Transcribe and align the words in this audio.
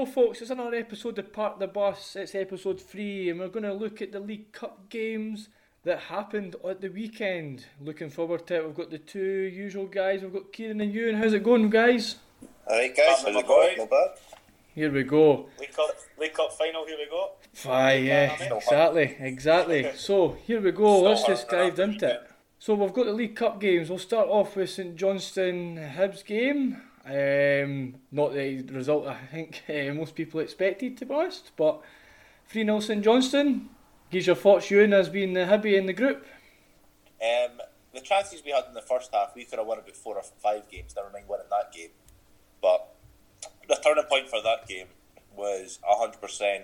go, 0.00 0.06
folks. 0.06 0.40
It's 0.40 0.50
another 0.50 0.76
episode 0.76 1.18
of 1.18 1.30
Park 1.30 1.58
the 1.58 1.66
Bus. 1.66 2.16
It's 2.16 2.34
episode 2.34 2.80
three, 2.80 3.28
and 3.28 3.38
we're 3.38 3.48
going 3.48 3.64
to 3.64 3.74
look 3.74 4.00
at 4.00 4.12
the 4.12 4.20
League 4.20 4.50
Cup 4.50 4.88
games 4.88 5.50
that 5.84 5.98
happened 5.98 6.56
at 6.66 6.80
the 6.80 6.88
weekend. 6.88 7.66
Looking 7.82 8.08
forward 8.08 8.46
to 8.46 8.54
it. 8.54 8.64
We've 8.64 8.74
got 8.74 8.90
the 8.90 8.96
two 8.96 9.20
usual 9.20 9.84
guys. 9.84 10.22
We've 10.22 10.32
got 10.32 10.54
Kieran 10.54 10.80
and 10.80 10.94
Ewan. 10.94 11.16
How's 11.16 11.34
it 11.34 11.44
going, 11.44 11.68
guys? 11.68 12.16
Alright, 12.66 12.96
guys. 12.96 13.22
How's 13.22 13.36
it 13.36 13.46
going? 13.46 13.76
Not 13.76 13.90
bad. 13.90 14.08
Here 14.74 14.90
we 14.90 15.02
go. 15.02 15.50
League 15.58 15.74
Cup, 15.74 15.90
League 16.18 16.32
Cup 16.32 16.50
final. 16.54 16.86
Here 16.86 16.96
we 16.96 17.06
go. 17.10 17.32
Aye, 17.70 17.94
yeah, 17.96 18.54
exactly, 18.54 19.16
exactly. 19.20 19.90
So 19.96 20.38
here 20.46 20.62
we 20.62 20.72
go. 20.72 21.02
Let's 21.02 21.24
just 21.24 21.50
dive 21.50 21.78
into 21.78 22.08
it. 22.08 22.30
So 22.58 22.72
we've 22.72 22.94
got 22.94 23.04
the 23.04 23.12
League 23.12 23.36
Cup 23.36 23.60
games. 23.60 23.90
We'll 23.90 23.98
start 23.98 24.28
off 24.28 24.56
with 24.56 24.70
St 24.70 24.96
Johnstone 24.96 25.76
Hibs 25.76 26.24
game. 26.24 26.80
Um, 27.04 27.96
not 28.12 28.34
the 28.34 28.62
result 28.62 29.06
I 29.06 29.16
think 29.30 29.62
uh, 29.68 29.94
most 29.94 30.14
people 30.14 30.40
expected, 30.40 30.96
to 30.98 31.06
be 31.06 31.14
honest. 31.14 31.52
But 31.56 31.80
3 32.48 32.64
0 32.64 32.80
St 32.80 33.04
Johnstone. 33.04 33.68
Gives 34.10 34.26
your 34.26 34.36
thoughts, 34.36 34.68
Ewan, 34.70 34.92
as 34.92 35.08
being 35.08 35.34
the 35.34 35.46
Hibby 35.46 35.76
in 35.76 35.86
the 35.86 35.92
group? 35.92 36.26
Um, 37.22 37.60
the 37.94 38.00
chances 38.00 38.42
we 38.44 38.50
had 38.50 38.64
in 38.66 38.74
the 38.74 38.82
first 38.82 39.10
half, 39.14 39.36
we 39.36 39.44
could 39.44 39.60
have 39.60 39.68
won 39.68 39.78
about 39.78 39.96
four 39.96 40.16
or 40.16 40.22
five 40.22 40.68
games, 40.68 40.94
never 40.96 41.10
mind 41.10 41.26
winning 41.28 41.46
that 41.48 41.72
game. 41.72 41.90
But 42.60 42.92
the 43.68 43.76
turning 43.76 44.04
point 44.04 44.28
for 44.28 44.42
that 44.42 44.66
game 44.66 44.88
was 45.36 45.78
100% 45.88 46.62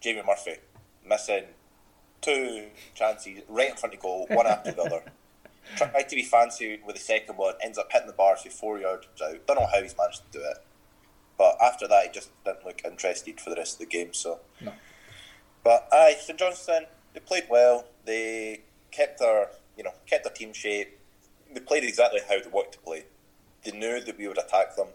Jamie 0.00 0.22
Murphy 0.26 0.56
missing 1.08 1.44
two 2.20 2.66
chances 2.94 3.40
right 3.48 3.70
in 3.70 3.76
front 3.76 3.94
of 3.94 4.00
goal, 4.00 4.26
one 4.30 4.46
after 4.46 4.72
the 4.72 4.82
other. 4.82 5.02
Tried 5.76 6.08
to 6.08 6.16
be 6.16 6.22
fancy 6.22 6.78
with 6.84 6.96
the 6.96 7.00
second 7.00 7.36
one, 7.36 7.54
ends 7.62 7.78
up 7.78 7.90
hitting 7.90 8.06
the 8.06 8.12
bar 8.12 8.36
for 8.36 8.50
four 8.50 8.78
yards 8.78 9.06
out. 9.22 9.46
Don't 9.46 9.58
know 9.58 9.66
how 9.66 9.82
he's 9.82 9.96
managed 9.96 10.22
to 10.30 10.38
do 10.38 10.44
it. 10.44 10.58
But 11.36 11.56
after 11.60 11.88
that, 11.88 12.06
he 12.06 12.12
just 12.12 12.30
didn't 12.44 12.64
look 12.64 12.82
interested 12.84 13.40
for 13.40 13.50
the 13.50 13.56
rest 13.56 13.74
of 13.74 13.78
the 13.80 13.86
game. 13.86 14.12
So, 14.12 14.40
no. 14.60 14.72
but 15.64 15.88
aye, 15.92 16.16
St 16.20 16.38
Johnstone 16.38 16.86
they 17.14 17.20
played 17.20 17.44
well. 17.48 17.86
They 18.04 18.60
kept 18.90 19.20
their 19.20 19.50
you 19.78 19.84
know 19.84 19.92
kept 20.06 20.24
their 20.24 20.32
team 20.32 20.52
shape. 20.52 20.98
They 21.52 21.60
played 21.60 21.84
exactly 21.84 22.20
how 22.28 22.40
they 22.40 22.50
wanted 22.50 22.72
to 22.72 22.78
play. 22.80 23.04
They 23.64 23.70
knew 23.70 24.00
that 24.00 24.18
we 24.18 24.28
would 24.28 24.38
attack 24.38 24.76
them, 24.76 24.88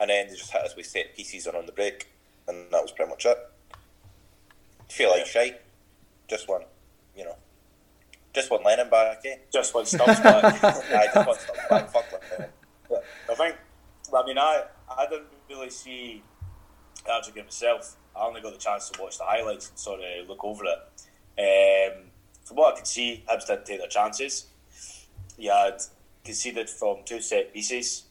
and 0.00 0.10
then 0.10 0.28
they 0.28 0.34
just 0.34 0.50
hit 0.50 0.62
us 0.62 0.74
with 0.74 0.86
set 0.86 1.14
pieces 1.14 1.46
and 1.46 1.56
on 1.56 1.66
the 1.66 1.72
break, 1.72 2.08
and 2.48 2.72
that 2.72 2.82
was 2.82 2.90
pretty 2.90 3.10
much 3.10 3.26
it. 3.26 3.38
Feel 4.88 5.10
like 5.10 5.26
shite. 5.26 5.60
Just 6.26 6.48
one, 6.48 6.62
you 7.14 7.24
know, 7.24 7.36
just 8.34 8.50
one 8.50 8.62
Lennon 8.64 8.90
back, 8.90 9.20
eh? 9.24 9.36
Just 9.52 9.74
one 9.74 9.86
Stubbs 9.86 10.20
back. 10.20 10.44
I 10.64 11.06
just 11.12 11.26
want 11.26 11.40
Stubbs 11.40 11.60
back. 11.70 11.90
Fuck 11.90 12.04
Lennon. 12.30 12.50
I 13.30 13.34
think. 13.34 13.56
I 14.14 14.26
mean, 14.26 14.38
I 14.38 14.64
I 14.96 15.06
didn't 15.06 15.26
really 15.48 15.70
see 15.70 16.22
actual 17.10 17.34
game 17.34 17.44
myself. 17.44 17.96
I 18.16 18.26
only 18.26 18.40
got 18.40 18.52
the 18.52 18.58
chance 18.58 18.90
to 18.90 19.02
watch 19.02 19.18
the 19.18 19.24
highlights 19.24 19.70
and 19.70 19.78
sort 19.78 20.00
of 20.00 20.28
look 20.28 20.44
over 20.44 20.64
it. 20.64 20.78
Um, 21.36 22.04
from 22.44 22.56
what 22.58 22.74
I 22.74 22.76
could 22.76 22.86
see, 22.86 23.24
Hibs 23.28 23.46
didn't 23.46 23.66
take 23.66 23.78
their 23.78 23.88
chances. 23.88 24.46
You 25.36 25.50
had 25.50 25.80
conceded 26.24 26.70
from 26.70 26.98
two 27.04 27.20
set 27.20 27.52
pieces. 27.52 28.04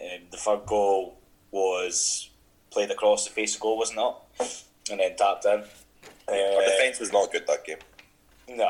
Um, 0.00 0.22
the 0.30 0.36
third 0.36 0.66
goal 0.66 1.18
was 1.50 2.30
played 2.70 2.90
across 2.90 3.24
the 3.26 3.30
face 3.30 3.54
of 3.54 3.60
goal, 3.60 3.78
wasn't 3.78 4.00
it? 4.00 4.64
And 4.90 5.00
then 5.00 5.16
tapped 5.16 5.44
in. 5.44 5.62
Uh, 6.28 6.32
Our 6.56 6.64
defence 6.64 7.00
was 7.00 7.12
not 7.12 7.30
good 7.32 7.46
that 7.46 7.64
game. 7.64 7.78
No. 8.48 8.68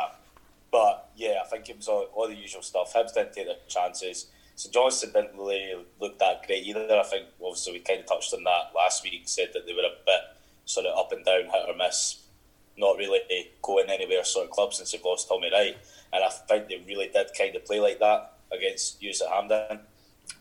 But 0.70 1.10
yeah, 1.16 1.40
I 1.44 1.48
think 1.48 1.68
it 1.68 1.76
was 1.76 1.88
all, 1.88 2.08
all 2.14 2.28
the 2.28 2.34
usual 2.34 2.62
stuff. 2.62 2.92
Hibs 2.94 3.14
didn't 3.14 3.32
take 3.32 3.46
their 3.46 3.56
chances. 3.68 4.26
So 4.54 4.70
Johnstone 4.70 5.12
didn't 5.12 5.38
really 5.38 5.74
look 6.00 6.18
that 6.18 6.46
great 6.46 6.64
either. 6.64 6.88
I 6.90 7.04
think 7.04 7.26
obviously 7.42 7.74
we 7.74 7.78
kind 7.80 8.00
of 8.00 8.06
touched 8.06 8.34
on 8.34 8.44
that 8.44 8.72
last 8.74 9.04
week. 9.04 9.22
Said 9.24 9.50
that 9.54 9.66
they 9.66 9.72
were 9.72 9.80
a 9.80 10.04
bit 10.04 10.20
sort 10.64 10.86
of 10.86 10.98
up 10.98 11.12
and 11.12 11.24
down, 11.24 11.44
hit 11.44 11.68
or 11.68 11.76
miss, 11.76 12.22
not 12.76 12.96
really 12.96 13.20
going 13.62 13.88
anywhere 13.88 14.24
sort 14.24 14.46
of 14.46 14.50
club 14.50 14.74
since 14.74 14.92
they've 14.92 15.04
lost 15.04 15.28
Tommy 15.28 15.50
Wright. 15.52 15.76
And 16.12 16.24
I 16.24 16.28
think 16.28 16.68
they 16.68 16.82
really 16.86 17.08
did 17.08 17.28
kind 17.38 17.54
of 17.54 17.64
play 17.64 17.80
like 17.80 18.00
that 18.00 18.34
against 18.52 19.00
Hughes 19.00 19.22
at 19.22 19.28
Hampden. 19.28 19.80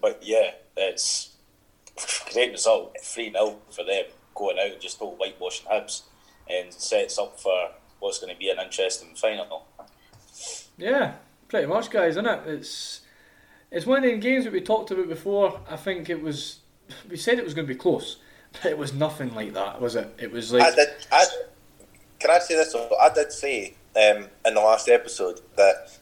But 0.02 0.22
yeah, 0.24 0.52
it's 0.76 1.36
great 2.34 2.52
result, 2.52 2.98
three 3.02 3.32
0 3.32 3.58
for 3.70 3.84
them 3.84 4.06
going 4.36 4.60
out 4.60 4.72
and 4.72 4.82
just 4.82 5.00
total 5.00 5.16
whitewashing 5.16 5.68
Hibs, 5.68 6.04
and 6.50 6.72
sets 6.72 7.18
up 7.18 7.40
for 7.40 7.72
what's 8.00 8.20
going 8.20 8.34
to 8.34 8.40
be 8.40 8.50
an 8.50 8.60
interesting 8.60 9.16
final. 9.16 9.66
Yeah, 10.78 11.14
pretty 11.48 11.68
much, 11.68 11.90
guys, 11.90 12.12
isn't 12.12 12.26
it? 12.26 12.42
It's 12.46 13.02
it's 13.72 13.86
one 13.86 14.04
of 14.04 14.04
the 14.04 14.18
games 14.18 14.46
that 14.46 14.54
we 14.54 14.62
talked 14.62 14.92
about 14.92 15.10
before. 15.10 15.60
I 15.70 15.76
think 15.76 16.10
it 16.10 16.22
was 16.22 16.60
we 17.10 17.18
said 17.18 17.40
it 17.40 17.46
was 17.46 17.54
going 17.54 17.68
to 17.68 17.74
be 17.74 17.80
close, 17.80 18.18
but 18.54 18.66
it 18.66 18.78
was 18.78 18.94
nothing 18.94 19.34
like 19.34 19.54
that, 19.54 19.82
was 19.82 19.96
it? 19.96 20.14
It 20.20 20.32
was 20.32 20.54
like 20.54 20.64
I 20.64 20.76
did. 20.76 20.90
I, 21.12 21.26
can 22.20 22.32
I 22.32 22.40
say 22.40 22.56
this? 22.56 22.76
I 22.76 23.10
did 23.14 23.32
say 23.32 23.74
um, 23.96 24.28
in 24.46 24.54
the 24.54 24.62
last 24.62 24.88
episode 24.88 25.42
that 25.56 25.98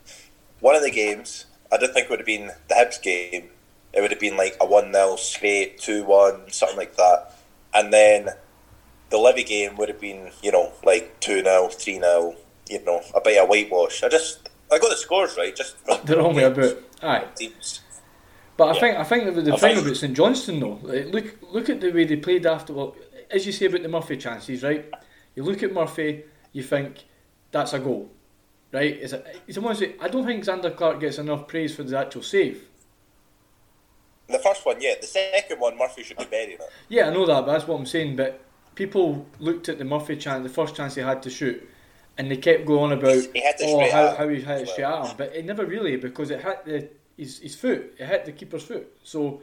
one 0.60 0.76
of 0.76 0.82
the 0.82 0.92
games 0.92 1.46
I 1.72 1.78
don't 1.78 1.94
think 1.94 2.06
it 2.06 2.10
would 2.10 2.20
have 2.20 2.26
been 2.26 2.52
the 2.68 2.76
Hibs 2.76 3.02
game. 3.02 3.50
It 3.94 4.02
would 4.02 4.12
have 4.12 4.20
been 4.20 4.36
like 4.36 4.58
a 4.60 4.66
one 4.66 4.92
0 4.92 5.16
straight, 5.16 5.80
two 5.80 6.04
one, 6.04 6.52
something 6.52 6.78
like 6.78 6.96
that, 6.98 7.34
and 7.74 7.94
then 7.94 8.30
the 9.10 9.18
Levy 9.18 9.44
game 9.44 9.78
would 9.78 9.90
have 9.90 10.02
been 10.02 10.32
you 10.44 10.52
know 10.52 10.74
like 10.84 11.20
two 11.20 11.42
0 11.42 11.70
three 11.70 12.00
0 12.00 12.36
you 12.70 12.84
know 12.84 13.02
a 13.14 13.22
bit 13.22 13.42
of 13.42 13.48
whitewash. 13.48 14.04
I 14.04 14.10
just 14.10 14.50
I 14.72 14.80
got 14.80 14.90
the 14.90 14.98
scores 14.98 15.38
right. 15.38 15.56
Just 15.56 15.76
they're 16.06 16.20
only 16.20 16.44
about 16.44 16.78
aye. 17.02 17.26
Teams. 17.36 17.82
But 18.58 18.66
I 18.66 18.74
yeah. 18.74 18.80
think 18.80 18.98
I 18.98 19.04
think 19.04 19.36
the, 19.36 19.42
the 19.42 19.58
thing 19.58 19.78
about 19.78 19.98
St 19.98 20.16
Johnstone 20.16 20.60
though, 20.60 20.80
like, 20.84 21.14
look 21.14 21.40
look 21.52 21.70
at 21.70 21.82
the 21.82 21.92
way 21.92 22.06
they 22.06 22.16
played 22.16 22.46
after. 22.46 22.74
Well, 22.74 22.96
as 23.30 23.46
you 23.46 23.52
say 23.52 23.66
about 23.66 23.82
the 23.82 23.90
Murphy 23.90 24.18
chances, 24.18 24.64
right? 24.64 24.86
You 25.36 25.44
look 25.44 25.62
at 25.64 25.74
Murphy, 25.74 26.24
you 26.54 26.64
think 26.64 27.04
that's 27.52 27.74
a 27.74 27.80
goal, 27.80 28.10
right? 28.72 28.98
It's 29.02 29.14
a, 29.14 29.24
it's 29.48 29.58
I 29.58 30.08
don't 30.08 30.26
think 30.26 30.46
Zander 30.46 30.76
Clark 30.76 31.02
gets 31.02 31.18
enough 31.18 31.48
praise 31.48 31.76
for 31.76 31.84
the 31.84 31.98
actual 31.98 32.24
save. 32.24 32.64
The 34.28 34.40
first 34.40 34.66
one, 34.66 34.78
yeah. 34.80 34.96
The 35.00 35.08
second 35.08 35.60
one, 35.60 35.78
Murphy 35.78 36.04
should 36.04 36.18
be 36.18 36.26
burying 36.26 36.52
it. 36.52 36.62
Yeah, 36.90 37.08
I 37.08 37.10
know 37.12 37.26
that, 37.26 37.46
but 37.46 37.54
that's 37.54 37.68
what 37.68 37.80
I'm 37.80 37.86
saying. 37.86 38.16
But 38.16 38.42
people 38.74 39.26
looked 39.40 39.70
at 39.70 39.78
the 39.78 39.86
Murphy 39.86 40.16
chance, 40.16 40.44
the 40.44 40.54
first 40.54 40.76
chance 40.76 40.96
he 40.96 41.02
had 41.02 41.22
to 41.24 41.30
shoot, 41.30 41.68
and 42.18 42.32
they 42.32 42.38
kept 42.38 42.66
going 42.66 42.92
about 42.92 43.28
oh 43.62 43.90
how, 43.92 44.16
how 44.16 44.28
he 44.28 44.42
hit 44.42 44.62
it 44.62 44.70
straight 44.70 44.86
at 44.86 45.08
him, 45.08 45.18
but 45.18 45.36
it 45.36 45.46
never 45.46 45.66
really 45.66 45.98
because 45.98 46.32
it 46.32 46.42
hit 46.42 46.66
the 46.66 46.90
his, 47.18 47.40
his 47.40 47.56
foot, 47.56 47.96
it 47.98 48.06
hit 48.06 48.26
the 48.26 48.32
keeper's 48.32 48.64
foot. 48.64 48.96
So 49.04 49.42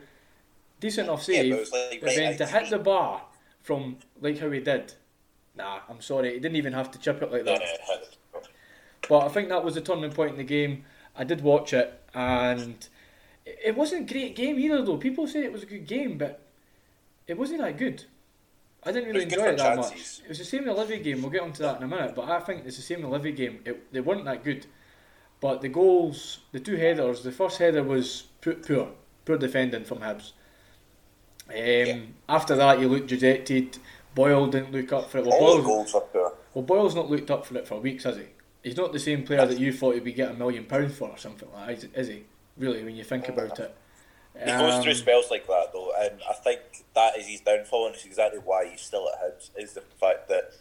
decent 0.81 1.09
enough 1.09 1.23
save, 1.23 1.47
yeah, 1.47 1.57
but, 1.71 1.91
like 1.91 2.01
but 2.01 2.15
then 2.15 2.37
to 2.39 2.47
hit 2.47 2.71
the 2.71 2.79
bar 2.79 3.23
from 3.63 3.97
like 4.21 4.39
how 4.39 4.51
he 4.51 4.61
did, 4.61 4.95
nah, 5.57 5.81
I'm 5.89 6.01
sorry, 6.01 6.35
he 6.35 6.41
didn't 6.41 6.57
even 6.57 6.73
have 6.73 6.91
to 6.93 6.99
chip 6.99 7.23
it 7.23 7.33
like 7.33 7.45
that. 7.45 7.63
But 9.09 9.25
I 9.25 9.29
think 9.29 9.49
that 9.49 9.65
was 9.65 9.75
the 9.75 9.81
turning 9.81 10.13
point 10.13 10.33
in 10.33 10.39
the 10.39 10.45
game. 10.45 10.85
I 11.17 11.25
did 11.25 11.41
watch 11.43 11.73
it, 11.73 12.01
and 12.15 12.87
it 13.45 13.77
wasn't 13.77 14.11
a 14.11 14.13
great 14.13 14.37
game 14.37 14.59
either. 14.59 14.83
Though 14.83 14.97
people 14.97 15.27
say 15.27 15.45
it 15.45 15.53
was 15.53 15.63
a 15.63 15.67
good 15.67 15.87
game, 15.87 16.19
but 16.19 16.41
it 17.27 17.37
wasn't 17.37 17.61
that 17.61 17.77
good. 17.77 18.05
I 18.85 18.93
didn't 18.93 19.11
really 19.11 19.25
enjoy 19.25 19.45
it 19.45 19.59
that 19.59 19.77
chances. 19.77 19.91
much. 19.91 20.25
It 20.25 20.29
was 20.29 20.39
the 20.39 20.45
same 20.45 20.61
in 20.61 20.67
the 20.67 20.75
Livy 20.75 20.99
game. 20.99 21.23
We'll 21.23 21.31
get 21.31 21.43
onto 21.43 21.63
that 21.63 21.77
in 21.77 21.85
a 21.85 21.89
minute. 21.89 22.15
But 22.15 22.29
I 22.29 22.41
think 22.41 22.67
it's 22.67 22.77
the 22.77 22.83
same 22.83 22.99
in 22.99 23.05
the 23.05 23.11
Livy 23.11 23.33
game. 23.33 23.61
It, 23.65 23.93
they 23.93 24.01
weren't 24.01 24.25
that 24.25 24.43
good. 24.43 24.67
But 25.41 25.61
the 25.61 25.69
goals, 25.69 26.39
the 26.53 26.61
two 26.61 26.77
headers, 26.77 27.23
the 27.23 27.33
first 27.33 27.59
header 27.59 27.83
was 27.83 28.25
poor, 28.41 28.55
poor, 28.55 28.89
poor 29.25 29.39
defending 29.39 29.85
from 29.85 29.99
Hibs. 29.99 30.33
Um, 31.49 31.57
yeah. 31.57 31.99
After 32.29 32.55
that, 32.57 32.81
you 32.81 32.89
looked 32.89 33.09
dejected. 33.09 33.79
Boyle 34.15 34.47
didn't 34.47 34.73
look 34.73 34.93
up 34.93 35.11
for 35.11 35.19
it. 35.19 35.25
Well, 35.25 35.35
All 35.35 35.55
Boyle's, 35.63 35.67
goals 35.67 35.95
were 35.95 36.01
poor. 36.01 36.35
Well, 36.55 36.65
Boyle's 36.65 36.95
not 36.95 37.11
looked 37.11 37.31
up 37.31 37.47
for 37.47 37.57
it 37.59 37.67
for 37.67 37.81
weeks, 37.81 38.05
has 38.05 38.17
he? 38.17 38.27
He's 38.63 38.77
not 38.77 38.93
the 38.93 39.01
same 39.01 39.25
player 39.25 39.47
that 39.47 39.59
you 39.59 39.73
thought 39.73 39.95
he'd 39.95 40.05
be 40.05 40.13
getting 40.13 40.37
a 40.37 40.39
million 40.39 40.65
pounds 40.65 40.97
for 40.97 41.09
or 41.09 41.19
something 41.19 41.49
like 41.53 41.81
that, 41.81 41.91
is 41.99 42.09
he? 42.09 42.25
Really, 42.57 42.85
when 42.85 42.95
you 42.95 43.05
think 43.05 43.29
about 43.29 43.59
it. 43.59 43.75
He 44.35 44.51
um, 44.51 44.61
goes 44.61 44.83
through 44.83 44.95
spells 44.95 45.31
like 45.31 45.47
that 45.47 45.73
though, 45.73 45.93
and 46.01 46.21
I 46.29 46.33
think 46.35 46.61
that 46.95 47.19
is 47.19 47.27
his 47.27 47.41
downfall, 47.41 47.87
and 47.87 47.95
it's 47.95 48.05
exactly 48.05 48.41
why 48.43 48.67
he's 48.69 48.81
still 48.81 49.09
at 49.09 49.21
Hibs. 49.23 49.51
Is 49.57 49.75
the 49.75 49.83
fact 50.01 50.29
that 50.29 50.53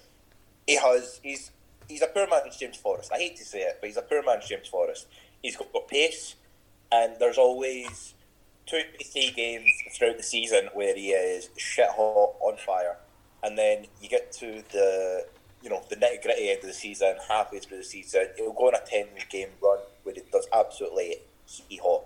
he 0.67 0.75
has 0.75 1.19
he's 1.23 1.51
he's 1.87 2.01
a 2.01 2.07
poor 2.07 2.27
man's 2.27 2.57
James 2.57 2.77
Forrest. 2.77 3.11
I 3.13 3.17
hate 3.17 3.37
to 3.37 3.45
say 3.45 3.61
it, 3.61 3.77
but 3.79 3.87
he's 3.87 3.97
a 3.97 4.01
poor 4.01 4.23
man's 4.23 4.47
James 4.47 4.67
Forrest. 4.67 5.07
He's 5.41 5.55
got, 5.55 5.71
got 5.71 5.87
pace, 5.87 6.35
and 6.91 7.13
there's 7.19 7.37
always 7.37 8.13
two 8.65 8.81
to 8.99 9.05
three 9.05 9.31
games 9.31 9.69
throughout 9.97 10.17
the 10.17 10.23
season 10.23 10.69
where 10.73 10.95
he 10.95 11.11
is 11.11 11.49
shit 11.57 11.89
hot 11.89 12.35
on 12.41 12.57
fire, 12.57 12.97
and 13.43 13.57
then 13.57 13.85
you 14.01 14.09
get 14.09 14.31
to 14.33 14.63
the 14.71 15.25
you 15.61 15.69
know 15.69 15.83
the 15.89 15.95
nitty 15.95 16.21
gritty 16.21 16.49
end 16.49 16.59
of 16.59 16.67
the 16.67 16.73
season, 16.73 17.15
halfway 17.27 17.59
through 17.59 17.77
the 17.77 17.83
season, 17.83 18.27
he'll 18.37 18.53
go 18.53 18.67
on 18.67 18.75
a 18.75 18.81
ten 18.85 19.07
game 19.29 19.49
run 19.61 19.79
where 20.03 20.15
he 20.15 20.21
does 20.31 20.47
absolutely 20.53 21.17
heat 21.45 21.79
hot. 21.81 22.03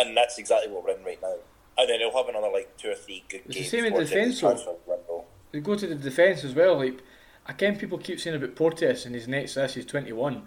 Yeah 0.00 0.08
and 0.08 0.16
that's 0.16 0.38
exactly 0.38 0.72
what 0.72 0.84
we're 0.84 0.96
in 0.96 1.04
right 1.04 1.20
now. 1.22 1.36
And 1.78 1.88
then 1.88 2.00
he'll 2.00 2.16
have 2.16 2.28
another 2.28 2.50
like 2.50 2.76
two 2.76 2.90
or 2.90 2.94
three 2.94 3.24
good 3.28 3.42
it's 3.46 3.54
games. 3.54 3.70
the 3.70 3.76
same 3.78 3.84
in 3.86 3.94
the 3.94 4.04
defence. 4.04 4.40
though. 4.40 5.24
We 5.52 5.60
go 5.60 5.76
to 5.76 5.86
the 5.86 5.94
defence 5.94 6.44
as 6.44 6.54
well. 6.54 6.78
Like 6.78 7.00
again, 7.46 7.76
people 7.76 7.98
keep 7.98 8.20
saying 8.20 8.36
about 8.36 8.54
Porteous 8.54 9.06
and 9.06 9.14
his 9.14 9.28
next 9.28 9.54
this 9.54 9.76
is 9.76 9.86
twenty 9.86 10.12
one, 10.12 10.42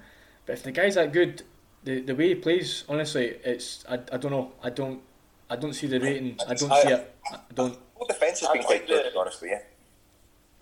but 0.45 0.53
if 0.53 0.63
the 0.63 0.71
guy's 0.71 0.95
that 0.95 1.13
good, 1.13 1.44
the 1.83 2.01
the 2.01 2.15
way 2.15 2.29
he 2.29 2.35
plays, 2.35 2.83
honestly, 2.88 3.38
it's 3.44 3.83
I, 3.89 3.95
I 3.95 4.17
don't 4.17 4.31
know. 4.31 4.53
I 4.63 4.69
don't 4.69 5.01
I 5.50 5.55
don't 5.55 5.73
see 5.73 5.88
the 5.88 6.00
rating. 6.00 6.38
I 6.47 6.53
don't 6.53 6.71
see 6.71 6.89
it. 6.89 7.15
I 7.31 7.38
don't. 7.53 7.77
Well, 7.95 8.07
defence 8.07 8.41
has 8.41 8.50
been 8.50 8.63
quite 8.63 8.88
good, 8.88 9.13
honestly. 9.15 9.50
Yeah. 9.51 9.61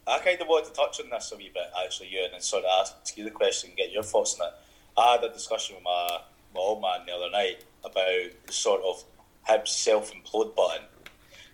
I 0.08 0.20
kind 0.20 0.42
of 0.42 0.48
wanted 0.48 0.68
to 0.70 0.74
touch 0.74 1.00
on 1.00 1.10
this 1.10 1.32
a 1.32 1.38
wee 1.38 1.52
bit, 1.54 1.64
actually, 1.86 2.10
you, 2.10 2.24
and 2.24 2.34
then 2.34 2.42
sort 2.42 2.66
of 2.66 2.70
ask 2.82 3.16
you 3.16 3.24
the 3.24 3.32
question 3.32 3.70
and 3.70 3.78
get 3.78 3.92
your 3.92 4.04
thoughts 4.04 4.38
on 4.40 4.48
it. 4.48 4.54
I 4.98 5.14
had 5.14 5.24
a 5.24 5.32
discussion 5.32 5.76
with 5.76 5.84
my, 5.84 6.20
my 6.54 6.60
old 6.60 6.82
man 6.82 7.06
the 7.06 7.14
other 7.14 7.30
night 7.32 7.64
about 7.84 8.30
sort 8.50 8.82
of 8.84 9.04
Hibs 9.48 9.70
self 9.70 10.14
implode 10.14 10.56
button 10.56 10.86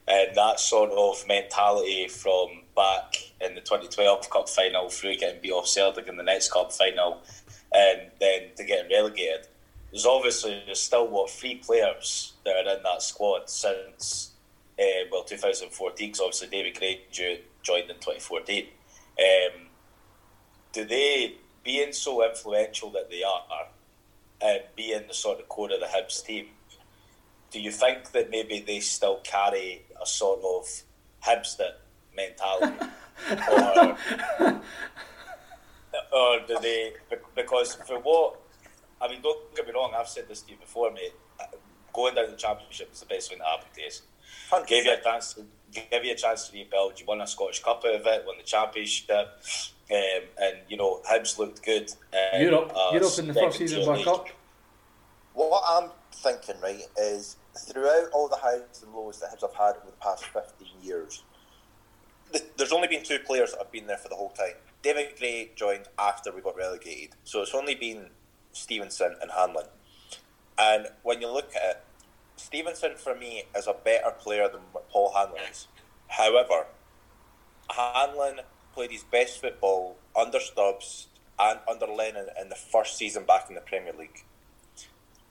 and 0.08 0.36
that 0.36 0.60
sort 0.60 0.92
of 0.92 1.28
mentality 1.28 2.08
from 2.08 2.62
back 2.76 3.16
in 3.42 3.56
the 3.56 3.62
2012 3.62 4.30
Cup 4.30 4.48
final 4.48 4.90
through 4.90 5.18
getting 5.18 5.42
beat 5.42 5.52
off 5.52 5.68
Celtic 5.68 6.08
in 6.08 6.16
the 6.16 6.24
next 6.24 6.52
Cup 6.52 6.72
final 6.72 7.22
and 7.74 8.10
then 8.20 8.44
to 8.56 8.64
getting 8.64 8.90
relegated. 8.90 9.48
There's 9.92 10.06
obviously 10.06 10.62
there's 10.66 10.82
still 10.82 11.08
what 11.08 11.30
three 11.30 11.56
players 11.56 12.34
that 12.46 12.56
are 12.56 12.78
in 12.78 12.84
that 12.84 13.02
squad 13.02 13.50
since 13.50 14.32
uh, 14.80 15.08
well 15.12 15.24
2014 15.24 16.08
because 16.08 16.20
obviously 16.22 16.48
David 16.48 16.78
Gray 16.78 17.02
joined 17.12 17.90
in 17.90 17.96
2014. 17.96 18.68
Um, 19.20 19.62
do 20.72 20.86
they 20.86 21.36
being 21.64 21.92
so 21.92 22.24
influential 22.24 22.90
that 22.92 23.10
they 23.10 23.24
are 23.24 23.44
and 24.42 24.62
being 24.76 25.08
the 25.08 25.14
sort 25.14 25.40
of 25.40 25.50
core 25.50 25.72
of 25.72 25.80
the 25.80 25.88
Hibs 25.88 26.26
team? 26.26 26.48
Do 27.52 27.60
you 27.60 27.72
think 27.72 28.12
that 28.12 28.30
maybe 28.30 28.60
they 28.60 28.80
still 28.80 29.20
carry 29.24 29.86
a 30.02 30.06
sort 30.06 30.40
of 30.44 30.68
Hibster 31.26 31.72
mentality, 32.16 32.86
or, 33.52 33.98
or 36.14 36.40
do 36.48 36.58
they? 36.62 36.94
Because 37.36 37.76
for 37.88 38.00
what 38.00 38.40
I 39.02 39.08
mean, 39.08 39.22
don't 39.22 39.56
get 39.56 39.68
me 39.68 39.74
wrong. 39.74 39.94
I've 39.96 40.08
said 40.08 40.28
this 40.28 40.42
to 40.42 40.52
you 40.52 40.58
before, 40.58 40.92
mate. 40.92 41.14
Going 41.94 42.16
down 42.16 42.30
the 42.30 42.38
championship 42.38 42.92
is 42.94 43.00
the 43.00 43.06
best 43.06 43.30
thing 43.30 43.40
that 43.40 43.48
happened 43.48 43.74
to 43.76 43.86
us. 43.86 44.02
Gave 44.68 44.86
you 44.86 44.94
a 44.94 45.02
chance. 45.02 45.34
To, 45.34 45.46
give 45.72 46.04
you 46.04 46.12
a 46.12 46.16
chance 46.16 46.50
to 46.50 46.58
rebuild. 46.58 47.00
You 47.00 47.06
won 47.06 47.22
a 47.22 47.28
Scottish 47.28 47.64
Cup 47.64 47.84
out 47.86 47.96
of 47.96 48.06
it. 48.06 48.24
Won 48.26 48.38
the 48.38 48.44
championship. 48.44 49.10
Um, 49.90 50.24
and 50.42 50.58
you 50.68 50.78
know, 50.78 51.02
Hibs 51.10 51.38
looked 51.38 51.64
good. 51.64 51.92
Europe, 52.38 52.74
uh, 52.76 52.90
Europe 52.94 53.20
in 53.20 53.28
the 53.28 53.34
first 53.34 53.58
season 53.58 53.86
back 53.86 54.06
up. 54.08 54.28
What 55.34 55.64
I'm 55.68 55.92
thinking, 56.12 56.56
right, 56.62 56.82
is 56.98 57.38
throughout 57.58 58.10
all 58.12 58.28
the 58.28 58.36
highs 58.36 58.84
and 58.84 58.94
lows 58.94 59.20
that 59.20 59.30
Hibs 59.30 59.42
have 59.42 59.56
had 59.56 59.78
over 59.78 59.86
the 59.86 59.98
past 60.02 60.26
15 60.26 60.68
years, 60.82 61.24
there's 62.58 62.72
only 62.72 62.88
been 62.88 63.04
two 63.04 63.20
players 63.20 63.52
that 63.52 63.60
have 63.60 63.72
been 63.72 63.88
there 63.88 63.98
for 63.98 64.10
the 64.10 64.16
whole 64.16 64.32
time. 64.32 64.56
David 64.82 65.14
Gray 65.18 65.52
joined 65.56 65.86
after 65.98 66.32
we 66.34 66.42
got 66.42 66.58
relegated, 66.58 67.16
so 67.24 67.42
it's 67.42 67.54
only 67.54 67.76
been 67.76 68.08
Stevenson 68.52 69.16
and 69.22 69.32
Hanlon. 69.32 69.66
And 70.58 70.88
when 71.04 71.22
you 71.22 71.32
look 71.32 71.56
at 71.56 71.64
it, 71.64 71.84
Stevenson 72.36 72.96
for 72.98 73.16
me 73.16 73.44
is 73.56 73.68
a 73.68 73.74
better 73.74 74.12
player 74.12 74.48
than 74.50 74.62
Paul 74.90 75.14
Hanlon 75.16 75.42
is. 75.50 75.68
However, 76.08 76.68
Hanlon 77.70 78.42
played 78.78 78.92
his 78.92 79.04
best 79.04 79.42
football 79.42 79.98
under 80.16 80.40
Stubbs 80.40 81.08
and 81.40 81.60
under 81.68 81.88
Lennon 81.88 82.28
in 82.40 82.50
the 82.50 82.56
first 82.56 82.96
season 82.96 83.24
back 83.26 83.50
in 83.50 83.56
the 83.56 83.62
Premier 83.62 83.92
League. 83.92 84.24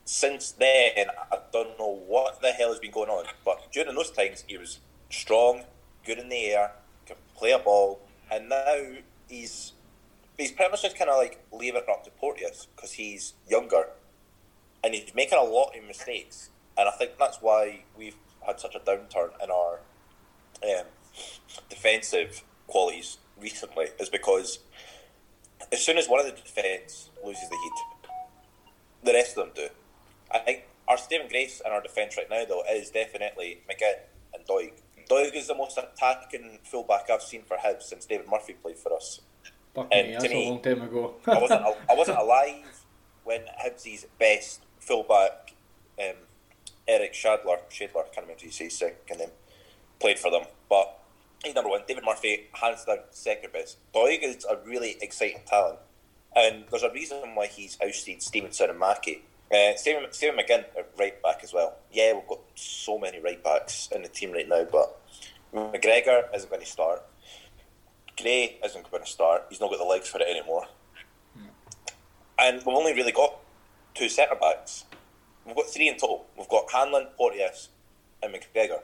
Since 0.03 0.51
then, 0.51 1.07
I 1.31 1.37
don't 1.53 1.79
know 1.79 2.03
what 2.07 2.41
the 2.41 2.51
hell 2.51 2.71
has 2.71 2.79
been 2.79 2.91
going 2.91 3.09
on, 3.09 3.23
but 3.45 3.71
during 3.71 3.95
those 3.95 4.11
times, 4.11 4.43
he 4.47 4.57
was 4.57 4.79
strong, 5.09 5.63
good 6.05 6.17
in 6.17 6.27
the 6.27 6.47
air, 6.47 6.71
could 7.05 7.15
play 7.37 7.51
a 7.51 7.59
ball, 7.59 8.01
and 8.29 8.49
now 8.49 8.81
he's 9.29 9.71
he's 10.37 10.51
pretty 10.51 10.71
much 10.71 10.81
just 10.81 10.97
kind 10.97 11.09
of 11.09 11.15
like 11.15 11.41
leaving 11.53 11.81
it 11.81 11.89
up 11.89 12.03
to 12.03 12.11
Porteous 12.11 12.67
because 12.75 12.91
he's 12.93 13.33
younger 13.49 13.87
and 14.83 14.93
he's 14.93 15.15
making 15.15 15.37
a 15.37 15.43
lot 15.43 15.71
of 15.73 15.85
mistakes, 15.85 16.49
and 16.77 16.89
I 16.89 16.91
think 16.91 17.11
that's 17.17 17.37
why 17.41 17.85
we've 17.97 18.17
had 18.45 18.59
such 18.59 18.75
a 18.75 18.79
downturn 18.79 19.29
in 19.41 19.49
our 19.49 19.79
um, 20.63 20.85
defensive 21.69 22.43
qualities 22.67 23.17
recently, 23.39 23.87
is 23.99 24.09
because 24.09 24.59
as 25.71 25.83
soon 25.83 25.97
as 25.97 26.07
one 26.07 26.19
of 26.19 26.25
the 26.25 26.33
defence 26.33 27.09
loses 27.23 27.49
the 27.49 27.55
heat, 27.55 28.09
the 29.03 29.13
rest 29.13 29.37
of 29.37 29.45
them 29.45 29.53
do. 29.55 29.67
I 30.31 30.39
think 30.39 30.63
our 30.87 30.97
Stephen 30.97 31.27
Grace 31.27 31.61
in 31.65 31.71
our 31.71 31.81
defence 31.81 32.17
right 32.17 32.29
now, 32.29 32.43
though, 32.45 32.63
is 32.69 32.89
definitely 32.89 33.61
McGinn 33.69 33.99
and 34.33 34.45
Doig. 34.45 34.73
Doig 35.09 35.35
is 35.35 35.47
the 35.47 35.55
most 35.55 35.77
attacking 35.77 36.59
fullback 36.63 37.09
I've 37.09 37.21
seen 37.21 37.43
for 37.43 37.57
Hibs 37.57 37.83
since 37.83 38.05
David 38.05 38.27
Murphy 38.29 38.53
played 38.53 38.77
for 38.77 38.93
us. 38.93 39.21
Fuck 39.73 39.87
and 39.91 40.07
me, 40.07 40.13
that's 40.13 40.23
me, 40.25 40.47
a 40.47 40.49
long 40.49 40.61
time 40.61 40.81
ago. 40.81 41.15
I, 41.25 41.39
wasn't, 41.39 41.61
I 41.89 41.95
wasn't 41.95 42.17
alive 42.19 42.85
when 43.23 43.41
Hibs' 43.63 44.05
best 44.19 44.65
fullback, 44.79 45.53
um, 45.99 46.15
Eric 46.87 47.13
Shadler, 47.13 47.59
Shadler, 47.69 48.05
I 48.05 48.09
can't 48.13 48.27
remember 48.27 48.43
his 48.43 48.77
second 48.77 49.19
name, 49.19 49.29
played 49.99 50.19
for 50.19 50.31
them. 50.31 50.43
But 50.69 50.97
he's 51.43 51.55
number 51.55 51.69
one. 51.69 51.81
David 51.87 52.03
Murphy, 52.05 52.47
hands 52.53 52.85
down, 52.85 52.99
second 53.11 53.53
best. 53.53 53.77
Doig 53.93 54.23
is 54.23 54.45
a 54.45 54.57
really 54.65 54.97
exciting 55.01 55.41
talent. 55.45 55.79
And 56.35 56.65
there's 56.69 56.83
a 56.83 56.91
reason 56.91 57.35
why 57.35 57.47
he's 57.47 57.77
ousted 57.81 58.21
Stevenson 58.21 58.69
and 58.69 58.79
Mackie 58.79 59.23
uh, 59.51 59.75
Stephen, 59.75 60.03
Stephen 60.11 60.37
McGinn 60.37 60.65
at 60.77 60.89
right 60.99 61.21
back 61.21 61.39
as 61.43 61.53
well. 61.53 61.77
Yeah, 61.91 62.13
we've 62.13 62.27
got 62.27 62.41
so 62.55 62.97
many 62.97 63.19
right 63.21 63.41
backs 63.41 63.87
in 63.93 64.01
the 64.01 64.09
team 64.09 64.33
right 64.33 64.47
now, 64.47 64.65
but 64.69 64.99
McGregor 65.53 66.23
isn't 66.35 66.49
going 66.49 66.61
to 66.61 66.67
start. 66.67 67.03
Gray 68.21 68.57
isn't 68.63 68.91
going 68.91 69.03
to 69.03 69.09
start. 69.09 69.45
He's 69.49 69.61
not 69.61 69.69
got 69.69 69.79
the 69.79 69.85
legs 69.85 70.09
for 70.09 70.19
it 70.19 70.27
anymore. 70.27 70.65
And 72.39 72.57
we've 72.57 72.75
only 72.75 72.93
really 72.93 73.13
got 73.13 73.37
two 73.95 74.09
centre 74.09 74.35
backs. 74.35 74.85
We've 75.45 75.55
got 75.55 75.69
three 75.69 75.87
in 75.87 75.95
total. 75.95 76.25
We've 76.37 76.49
got 76.49 76.69
Hanlon, 76.71 77.07
Porteous, 77.15 77.69
and 78.21 78.33
McGregor. 78.33 78.81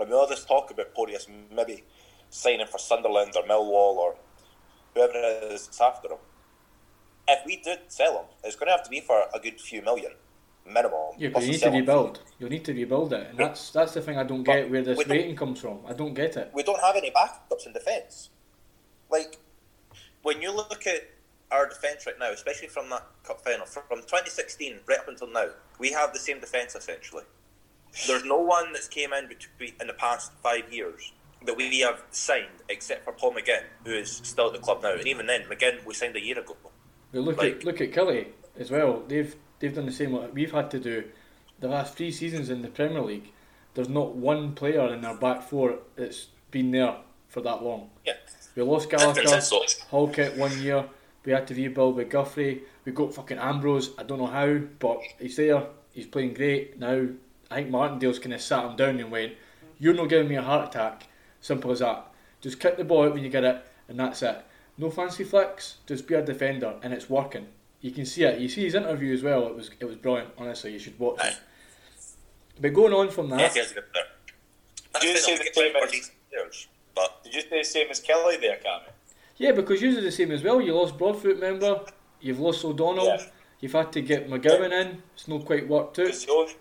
And 0.00 0.10
we 0.10 0.16
all 0.16 0.26
this 0.26 0.44
talk 0.44 0.70
about 0.70 0.94
Porteous 0.94 1.26
maybe 1.54 1.84
signing 2.30 2.66
for 2.66 2.78
Sunderland 2.78 3.32
or 3.36 3.42
Millwall 3.44 3.96
or 3.96 4.16
whoever 4.94 5.12
it 5.14 5.52
is 5.52 5.66
that's 5.66 5.80
after 5.80 6.08
him 6.08 6.18
if 7.30 7.46
we 7.46 7.56
did 7.56 7.78
sell 7.88 8.18
him, 8.18 8.24
it's 8.44 8.56
going 8.56 8.66
to 8.66 8.72
have 8.72 8.82
to 8.82 8.90
be 8.90 9.00
for 9.00 9.24
a 9.34 9.38
good 9.38 9.60
few 9.60 9.82
million 9.82 10.12
minimum. 10.66 11.14
Yeah, 11.18 11.30
but 11.32 11.42
you 11.42 11.52
need 11.52 11.60
to 11.60 11.70
rebuild. 11.70 12.18
Him. 12.18 12.24
You'll 12.38 12.50
need 12.50 12.64
to 12.64 12.74
rebuild 12.74 13.12
it, 13.12 13.28
and 13.30 13.38
that's 13.38 13.70
that's 13.70 13.94
the 13.94 14.00
thing 14.00 14.18
I 14.18 14.24
don't 14.24 14.42
get 14.42 14.70
where 14.70 14.82
this 14.82 15.06
rating 15.06 15.36
comes 15.36 15.60
from. 15.60 15.80
I 15.86 15.92
don't 15.92 16.14
get 16.14 16.36
it. 16.36 16.50
We 16.52 16.62
don't 16.62 16.80
have 16.80 16.96
any 16.96 17.10
backups 17.10 17.66
in 17.66 17.72
defence. 17.72 18.30
Like 19.10 19.38
when 20.22 20.42
you 20.42 20.54
look 20.54 20.86
at 20.86 21.08
our 21.50 21.68
defence 21.68 22.06
right 22.06 22.18
now, 22.18 22.30
especially 22.32 22.68
from 22.68 22.90
that 22.90 23.06
cup 23.24 23.42
final 23.42 23.66
from 23.66 23.82
2016 23.88 24.80
right 24.86 24.98
up 24.98 25.08
until 25.08 25.28
now, 25.28 25.46
we 25.78 25.90
have 25.92 26.12
the 26.12 26.18
same 26.18 26.40
defence 26.40 26.74
essentially. 26.74 27.24
There's 28.06 28.24
no 28.24 28.38
one 28.38 28.72
that's 28.72 28.88
came 28.88 29.12
in 29.12 29.28
between 29.28 29.72
in 29.80 29.86
the 29.86 29.94
past 29.94 30.32
five 30.42 30.72
years 30.72 31.12
that 31.46 31.56
we 31.56 31.80
have 31.80 32.02
signed 32.10 32.62
except 32.68 33.04
for 33.04 33.12
Paul 33.12 33.34
McGinn, 33.34 33.62
who 33.84 33.92
is 33.92 34.20
still 34.24 34.48
at 34.48 34.52
the 34.52 34.58
club 34.58 34.82
now, 34.82 34.92
and 34.92 35.06
even 35.06 35.26
then, 35.26 35.42
McGinn 35.42 35.84
we 35.84 35.94
signed 35.94 36.16
a 36.16 36.24
year 36.24 36.38
ago. 36.38 36.56
But 37.12 37.20
look 37.20 37.38
like, 37.38 37.56
at 37.56 37.64
look 37.64 37.80
at 37.80 37.92
Killie 37.92 38.28
as 38.58 38.70
well. 38.70 39.02
They've 39.06 39.34
they've 39.58 39.74
done 39.74 39.86
the 39.86 39.92
same 39.92 40.12
what 40.12 40.32
we've 40.32 40.52
had 40.52 40.70
to 40.72 40.78
do 40.78 41.04
the 41.60 41.68
last 41.68 41.96
three 41.96 42.10
seasons 42.10 42.50
in 42.50 42.62
the 42.62 42.68
Premier 42.68 43.02
League. 43.02 43.32
There's 43.74 43.88
not 43.88 44.16
one 44.16 44.54
player 44.54 44.92
in 44.92 45.02
their 45.02 45.16
back 45.16 45.42
four 45.42 45.78
that's 45.96 46.28
been 46.50 46.72
there 46.72 46.96
for 47.28 47.40
that 47.42 47.62
long. 47.62 47.90
Yeah. 48.04 48.14
We 48.56 48.62
lost 48.62 48.90
Gallagher, 48.90 49.22
Halkett 49.22 50.36
one 50.36 50.60
year. 50.60 50.86
We 51.24 51.32
had 51.32 51.46
to 51.48 51.54
rebuild 51.54 51.96
with 51.96 52.10
Guthrie. 52.10 52.62
We 52.84 52.92
got 52.92 53.14
fucking 53.14 53.38
Ambrose. 53.38 53.90
I 53.96 54.02
don't 54.02 54.18
know 54.18 54.26
how, 54.26 54.58
but 54.78 55.00
he's 55.20 55.36
there. 55.36 55.66
He's 55.92 56.06
playing 56.06 56.34
great 56.34 56.78
now. 56.78 57.06
I 57.50 57.56
think 57.56 57.70
Martindale's 57.70 58.18
kind 58.18 58.34
of 58.34 58.40
sat 58.40 58.64
him 58.64 58.76
down 58.76 59.00
and 59.00 59.10
went, 59.10 59.34
"You're 59.78 59.94
not 59.94 60.08
giving 60.08 60.28
me 60.28 60.36
a 60.36 60.42
heart 60.42 60.68
attack." 60.68 61.08
Simple 61.40 61.70
as 61.72 61.80
that. 61.80 62.06
Just 62.40 62.60
kick 62.60 62.76
the 62.76 62.84
ball 62.84 63.04
out 63.04 63.14
when 63.14 63.24
you 63.24 63.30
get 63.30 63.44
it, 63.44 63.64
and 63.88 63.98
that's 63.98 64.22
it. 64.22 64.44
No 64.78 64.90
fancy 64.90 65.24
flicks, 65.24 65.76
just 65.86 66.06
be 66.06 66.14
a 66.14 66.22
defender, 66.24 66.74
and 66.82 66.92
it's 66.92 67.10
working. 67.10 67.48
You 67.80 67.90
can 67.90 68.06
see 68.06 68.24
it. 68.24 68.38
You 68.40 68.48
see 68.48 68.64
his 68.64 68.74
interview 68.74 69.12
as 69.12 69.22
well. 69.22 69.46
It 69.46 69.54
was 69.54 69.70
it 69.80 69.84
was 69.84 69.96
brilliant. 69.96 70.30
Honestly, 70.38 70.72
you 70.72 70.78
should 70.78 70.98
watch 70.98 71.24
it. 71.24 71.36
But 72.60 72.74
going 72.74 72.92
on 72.92 73.10
from 73.10 73.30
that, 73.30 73.54
yes, 73.54 73.72
Did 73.72 75.02
you 75.02 75.16
say 75.16 75.36
the 75.38 75.50
same 75.52 75.76
as, 75.76 76.66
but 76.94 77.24
did 77.24 77.34
you 77.34 77.40
say 77.42 77.58
the 77.58 77.64
same 77.64 77.90
as 77.90 78.00
Killie 78.00 78.40
there, 78.40 78.58
Cammy? 78.64 78.90
Yeah, 79.36 79.52
because 79.52 79.80
you're 79.80 79.98
the 80.00 80.12
same 80.12 80.30
as 80.32 80.42
well. 80.42 80.60
You 80.60 80.74
lost 80.74 80.98
Broadfoot 80.98 81.40
member. 81.40 81.80
You've 82.20 82.40
lost 82.40 82.64
O'Donnell. 82.64 83.06
Yeah. 83.06 83.22
You've 83.60 83.72
had 83.72 83.92
to 83.92 84.02
get 84.02 84.28
McGowan 84.28 84.72
in. 84.72 85.02
It's 85.14 85.28
not 85.28 85.46
quite 85.46 85.66
worked 85.66 85.98
out. 85.98 86.12
The 86.12 86.30
only, 86.30 86.52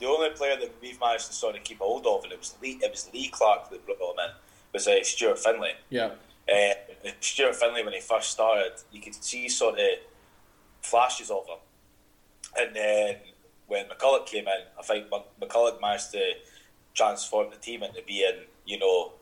the 0.00 0.06
only 0.06 0.30
player 0.30 0.56
that 0.56 0.74
we've 0.80 0.98
managed 0.98 1.26
to 1.26 1.32
sort 1.32 1.56
of 1.56 1.64
keep 1.64 1.78
hold 1.78 2.06
of, 2.06 2.24
and 2.24 2.32
it 2.32 2.38
was 2.38 2.54
Lee, 2.62 2.78
it 2.82 2.90
was 2.90 3.08
Lee 3.12 3.28
Clark 3.28 3.70
that 3.70 3.84
brought 3.84 4.00
him 4.00 4.18
in, 4.18 4.30
was 4.72 4.88
uh, 4.88 5.02
Stuart 5.02 5.38
Findlay. 5.38 5.74
Yeah. 5.90 6.12
Uh, 6.50 6.74
Stuart 7.20 7.54
Findlay, 7.54 7.84
when 7.84 7.92
he 7.92 8.00
first 8.00 8.30
started, 8.30 8.72
you 8.90 9.00
could 9.00 9.14
see 9.14 9.48
sort 9.48 9.78
of 9.78 9.86
flashes 10.80 11.30
of 11.30 11.46
him. 11.46 11.58
And 12.58 12.74
then 12.74 13.16
when 13.66 13.86
McCulloch 13.86 14.26
came 14.26 14.48
in, 14.48 14.62
I 14.78 14.82
think 14.82 15.06
McCulloch 15.40 15.80
managed 15.80 16.10
to 16.12 16.32
transform 16.94 17.50
the 17.50 17.56
team 17.56 17.82
into 17.82 18.02
being, 18.06 18.46
you 18.66 18.78
know, 18.78 19.12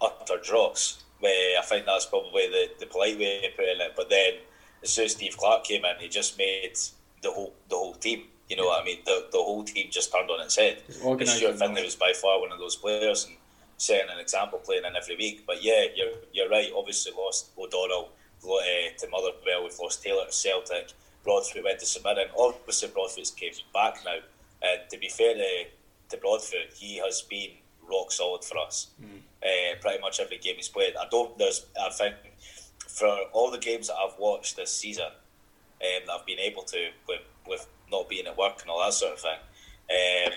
utter 0.00 0.38
dross. 0.42 1.04
Where 1.20 1.58
I 1.58 1.62
think 1.62 1.86
that's 1.86 2.06
probably 2.06 2.48
the, 2.48 2.68
the 2.78 2.86
polite 2.86 3.18
way 3.18 3.44
of 3.46 3.56
putting 3.56 3.80
it. 3.80 3.94
But 3.96 4.08
then 4.08 4.34
as 4.82 4.90
soon 4.90 5.06
as 5.06 5.12
Steve 5.12 5.36
Clarke 5.36 5.64
came 5.64 5.84
in, 5.84 5.96
he 5.98 6.08
just 6.08 6.38
made 6.38 6.74
the 7.22 7.32
whole 7.32 7.54
the 7.68 7.76
whole 7.76 7.94
team 7.94 8.24
You 8.48 8.56
know 8.56 8.66
what 8.66 8.82
I 8.82 8.84
mean? 8.84 8.98
The, 9.04 9.26
the 9.30 9.38
whole 9.38 9.64
team 9.64 9.88
just 9.90 10.12
turned 10.12 10.30
on 10.30 10.40
its 10.40 10.56
head. 10.56 10.82
Stuart 10.88 11.58
Findlay 11.58 11.84
was 11.84 11.96
by 11.96 12.12
far 12.12 12.40
one 12.40 12.50
of 12.50 12.58
those 12.58 12.76
players 12.76 13.26
and 13.26 13.36
setting 13.76 14.08
an 14.10 14.18
example 14.18 14.58
playing 14.58 14.84
in 14.84 14.96
every 14.96 15.16
week. 15.16 15.44
But 15.46 15.62
yeah, 15.62 15.84
you're, 15.94 16.12
you're 16.32 16.48
right. 16.48 16.70
Obviously 16.74 17.12
lost 17.12 17.50
O'Donnell 17.58 18.10
uh, 18.44 18.58
to 18.98 19.08
Motherwell. 19.10 19.64
We've 19.64 19.78
lost 19.78 20.02
Taylor 20.02 20.24
to 20.26 20.32
Celtic. 20.32 20.92
Broadfoot 21.24 21.64
went 21.64 21.78
to 21.80 21.86
St 21.86 22.04
Mirren. 22.04 22.28
Obviously 22.38 22.88
Broadfoot's 22.88 23.30
came 23.30 23.52
back 23.74 23.98
now. 24.04 24.18
And 24.62 24.80
to 24.90 24.98
be 24.98 25.08
fair 25.08 25.34
to, 25.34 25.64
to 26.10 26.16
Broadfoot, 26.16 26.72
he 26.74 26.96
has 26.98 27.22
been 27.22 27.50
rock 27.88 28.12
solid 28.12 28.44
for 28.44 28.58
us. 28.58 28.88
Mm. 29.02 29.20
Uh, 29.42 29.78
pretty 29.80 30.00
much 30.00 30.20
every 30.20 30.38
game 30.38 30.56
he's 30.56 30.68
played. 30.68 30.94
I 30.96 31.06
don't. 31.10 31.36
There's. 31.38 31.66
I 31.80 31.90
think 31.90 32.16
for 32.88 33.08
all 33.32 33.50
the 33.50 33.58
games 33.58 33.86
that 33.86 33.94
I've 33.94 34.18
watched 34.18 34.56
this 34.56 34.74
season, 34.74 35.04
um, 35.06 35.12
that 35.80 36.12
I've 36.12 36.26
been 36.26 36.40
able 36.40 36.62
to 36.64 36.88
with 37.06 37.20
with 37.46 37.66
not 37.90 38.08
being 38.08 38.26
at 38.26 38.36
work 38.36 38.60
and 38.62 38.70
all 38.70 38.84
that 38.84 38.94
sort 38.94 39.14
of 39.14 39.20
thing. 39.20 39.38
Um, 39.90 40.32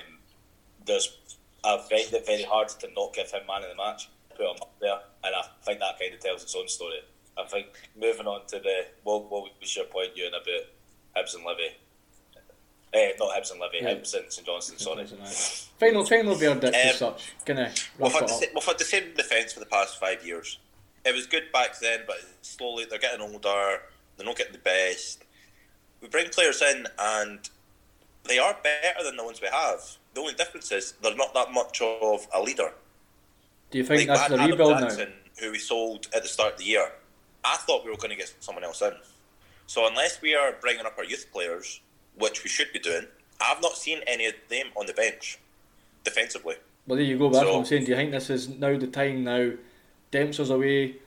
there's 0.86 1.18
I've 1.64 1.82
found 1.82 2.14
it 2.14 2.26
very 2.26 2.44
hard 2.44 2.70
to 2.70 2.88
not 2.96 3.14
give 3.14 3.30
him 3.32 3.42
man 3.48 3.64
of 3.64 3.70
the 3.70 3.76
match, 3.76 4.10
put 4.36 4.46
him 4.46 4.58
up 4.62 4.74
there, 4.80 5.00
and 5.24 5.36
I 5.36 5.44
think 5.64 5.80
that 5.80 6.00
kind 6.00 6.14
of 6.14 6.20
tells 6.20 6.44
its 6.44 6.56
own 6.56 6.68
story. 6.68 7.02
I 7.38 7.46
think 7.46 7.68
moving 8.00 8.28
on 8.28 8.46
to 8.48 8.60
the 8.60 8.86
what, 9.04 9.30
what 9.30 9.52
was 9.60 9.76
your 9.76 9.86
point, 9.86 10.12
you 10.16 10.28
about 10.28 10.44
Hibs 11.16 11.36
and 11.36 11.46
Livy? 11.46 11.76
Eh, 12.94 13.12
not 13.20 13.36
Hibs 13.36 13.52
and 13.52 13.60
Livy, 13.60 13.78
yeah. 13.82 13.94
Hibs 13.94 14.14
and 14.16 14.32
St 14.32 14.46
Johnstone. 14.46 14.78
Sorry. 14.78 15.06
Final, 15.80 16.06
final 16.06 16.36
verdict 16.36 16.66
um, 16.66 16.74
as 16.76 16.98
such. 16.98 17.34
Gonna 17.46 17.72
we've 17.98 18.12
had, 18.12 18.28
the, 18.28 18.48
we've 18.54 18.64
had 18.64 18.80
the 18.80 18.86
same 18.86 19.14
defence 19.16 19.54
for 19.54 19.60
the 19.60 19.66
past 19.66 20.00
five 20.00 20.26
years. 20.26 20.60
It 21.06 21.16
was 21.16 21.26
good 21.26 21.52
back 21.54 21.80
then, 21.80 22.02
but 22.06 22.18
slowly 22.42 22.86
they're 22.90 23.00
getting 23.00 23.22
older. 23.22 23.82
They're 24.18 24.26
not 24.26 24.36
getting 24.36 24.54
the 24.54 24.60
best. 24.60 25.24
We 26.02 26.08
bring 26.08 26.30
players 26.30 26.62
in, 26.62 26.88
and 27.00 27.40
they 28.28 28.40
are 28.40 28.56
better 28.64 29.04
than 29.04 29.18
the 29.18 29.24
ones 29.24 29.42
we 29.42 29.48
have. 29.48 29.80
The 30.14 30.22
only 30.22 30.34
difference 30.34 30.72
is 30.72 30.94
they're 31.02 31.16
not 31.16 31.34
that 31.34 31.52
much 31.52 31.82
of 31.82 32.28
a 32.34 32.42
leader. 32.42 32.74
Do 33.70 33.78
you 33.78 33.84
think 33.84 34.10
like 34.10 34.18
that's 34.18 34.30
the 34.30 34.40
Adam 34.40 34.52
rebuild 34.52 34.82
now? 34.82 35.06
Who 35.40 35.52
we 35.52 35.60
sold 35.60 36.08
at 36.14 36.24
the 36.24 36.28
start 36.28 36.54
of 36.54 36.60
the 36.60 36.66
year. 36.66 36.92
I 37.44 37.56
thought 37.58 37.84
we 37.84 37.90
were 37.90 37.98
going 37.98 38.10
to 38.10 38.16
get 38.16 38.34
someone 38.40 38.64
else 38.64 38.82
in. 38.82 38.94
So 39.66 39.88
unless 39.88 40.22
we 40.22 40.36
are 40.36 40.54
bringing 40.60 40.86
up 40.86 40.98
our 40.98 41.06
youth 41.06 41.28
players, 41.32 41.80
which 42.18 42.44
we 42.44 42.50
should 42.50 42.72
be 42.74 42.80
doing, 42.80 43.08
I've 43.40 43.62
not 43.62 43.78
seen 43.78 44.02
any 44.06 44.28
of 44.28 44.34
them 44.50 44.68
on 44.76 44.86
the 44.86 44.94
bench 44.94 45.40
defensively. 46.04 46.56
Well, 46.86 46.98
there 46.98 47.06
you 47.06 47.18
go. 47.18 47.30
That's 47.30 47.46
so, 47.46 47.54
what 47.54 47.60
I'm 47.60 47.66
saying. 47.66 47.86
Do 47.86 47.92
you 47.92 47.96
think 47.96 48.12
this 48.12 48.30
is 48.30 48.50
now 48.50 48.78
the 48.78 48.88
time 48.88 49.24
now? 49.24 49.52
Dempster's 50.12 50.50
away, 50.50 50.98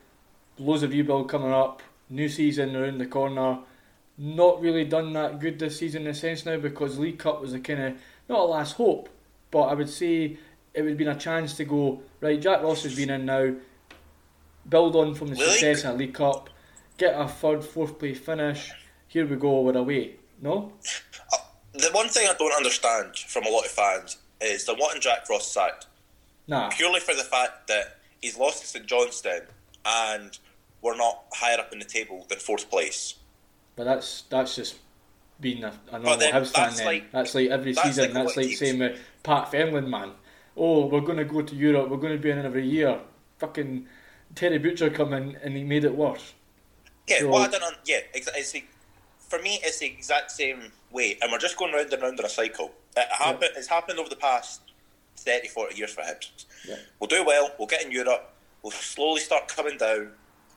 loads 0.59 0.83
of 0.83 0.91
rebuild 0.91 1.29
coming 1.29 1.53
up, 1.53 1.83
new 2.09 2.29
season 2.29 2.75
around 2.75 2.99
the 2.99 3.07
corner. 3.07 3.59
Not 4.17 4.61
really 4.61 4.85
done 4.85 5.13
that 5.15 5.41
good 5.41 5.59
this 5.59 5.79
season 5.79 6.03
in 6.03 6.09
a 6.09 6.15
sense 6.15 6.47
now 6.47 6.57
because 6.57 6.99
League 6.99 7.19
Cup 7.19 7.41
was 7.41 7.53
a 7.53 7.61
kind 7.61 7.81
of 7.81 7.95
not 8.29 8.41
a 8.41 8.45
last 8.45 8.77
hope, 8.77 9.09
but 9.51 9.63
I 9.63 9.75
would 9.75 9.89
say 9.89 10.39
it 10.73 10.83
would 10.83 10.91
have 10.91 10.99
been 10.99 11.09
a 11.09 11.19
chance 11.19 11.57
to 11.57 11.65
go 11.65 12.03
right. 12.21 12.41
Jack 12.41 12.63
Ross 12.63 12.85
has 12.85 12.95
been 12.95 13.11
in 13.11 13.27
now, 13.27 13.55
build 14.69 14.95
on 14.97 15.15
from 15.15 15.29
the 15.29 15.37
success 15.37 15.85
in 15.85 15.99
League 15.99 16.15
Cup, 16.15 16.49
get 16.97 17.19
a 17.19 17.27
third, 17.27 17.65
fourth 17.65 17.99
place 17.99 18.19
finish. 18.19 18.71
Here 19.09 19.27
we 19.27 19.37
go, 19.37 19.63
we're 19.63 19.77
away. 19.77 20.17
No. 20.41 20.73
Uh, 21.33 21.37
the 21.73 21.91
one 21.93 22.09
thing 22.09 22.29
I 22.29 22.35
don't 22.35 22.55
understand 22.55 23.17
from 23.17 23.45
a 23.47 23.49
lot 23.49 23.65
of 23.65 23.71
fans 23.71 24.19
is 24.41 24.65
they're 24.67 24.77
wanting 24.77 25.01
Jack 25.01 25.29
Ross 25.29 25.51
sacked. 25.51 25.87
Nah. 26.47 26.71
Purely 26.71 27.01
for 27.01 27.15
the 27.15 27.23
fact 27.23 27.69
that 27.69 27.99
he's 28.21 28.37
lost 28.37 28.61
to 28.61 28.67
St 28.67 28.87
Johnstone 28.87 29.43
and 29.85 30.39
we're 30.83 30.97
not 30.97 31.25
higher 31.33 31.59
up 31.59 31.73
in 31.73 31.79
the 31.79 31.85
table 31.85 32.27
than 32.29 32.39
fourth 32.39 32.69
place. 32.71 33.15
But 33.77 33.85
that's 33.85 34.23
that's 34.31 34.57
just 34.57 34.77
being 35.41 35.65
a, 35.65 35.73
a 35.91 35.99
normal 35.99 36.19
Hibs 36.19 36.53
fan. 36.53 36.75
Then 36.77 36.87
like, 36.87 37.13
that's 37.13 37.35
like 37.35 37.51
every 37.51 37.73
that's 37.73 37.87
season. 37.87 38.15
Like 38.15 38.25
that's 38.25 38.37
like 38.37 38.51
saying 38.57 38.79
with 38.79 38.99
Pat 39.23 39.51
Fenlon, 39.51 39.89
man. 39.89 40.13
Oh, 40.57 40.87
we're 40.87 41.01
going 41.01 41.19
to 41.19 41.25
go 41.25 41.43
to 41.43 41.55
Europe. 41.55 41.91
We're 41.91 41.97
going 41.97 42.13
to 42.13 42.19
be 42.19 42.31
in 42.31 42.39
every 42.39 42.67
year. 42.67 43.01
Fucking 43.39 43.87
Terry 44.35 44.59
Butcher 44.59 44.91
come 44.91 45.13
in 45.13 45.37
and 45.43 45.57
he 45.57 45.65
made 45.65 45.85
it 45.85 45.95
worse. 45.95 46.35
Yeah, 47.09 47.21
so, 47.21 47.31
well, 47.31 47.43
I 47.43 47.49
don't. 47.49 47.61
know. 47.61 47.71
Yeah, 47.85 47.99
it's 48.15 48.53
the, 48.53 48.65
for 49.19 49.41
me, 49.41 49.59
it's 49.63 49.79
the 49.79 49.87
exact 49.87 50.31
same 50.31 50.73
way, 50.91 51.19
and 51.21 51.31
we're 51.31 51.39
just 51.39 51.57
going 51.57 51.73
round 51.73 51.93
and 51.93 52.03
round 52.03 52.19
in 52.19 52.25
a 52.25 52.29
cycle. 52.29 52.71
It 52.97 53.07
happen, 53.11 53.49
yeah. 53.53 53.59
It's 53.59 53.69
happened 53.69 53.99
over 53.99 54.09
the 54.09 54.17
past 54.17 54.61
30, 55.17 55.49
40 55.49 55.77
years 55.77 55.93
for 55.93 56.03
Hibs. 56.03 56.45
Yeah. 56.67 56.77
We'll 57.01 57.09
do 57.09 57.25
well. 57.25 57.51
We'll 57.59 57.69
get 57.69 57.85
in 57.85 57.91
Europe. 57.91 58.33
We'll 58.63 58.71
slowly 58.71 59.21
start 59.21 59.49
coming 59.49 59.77
down. 59.77 60.13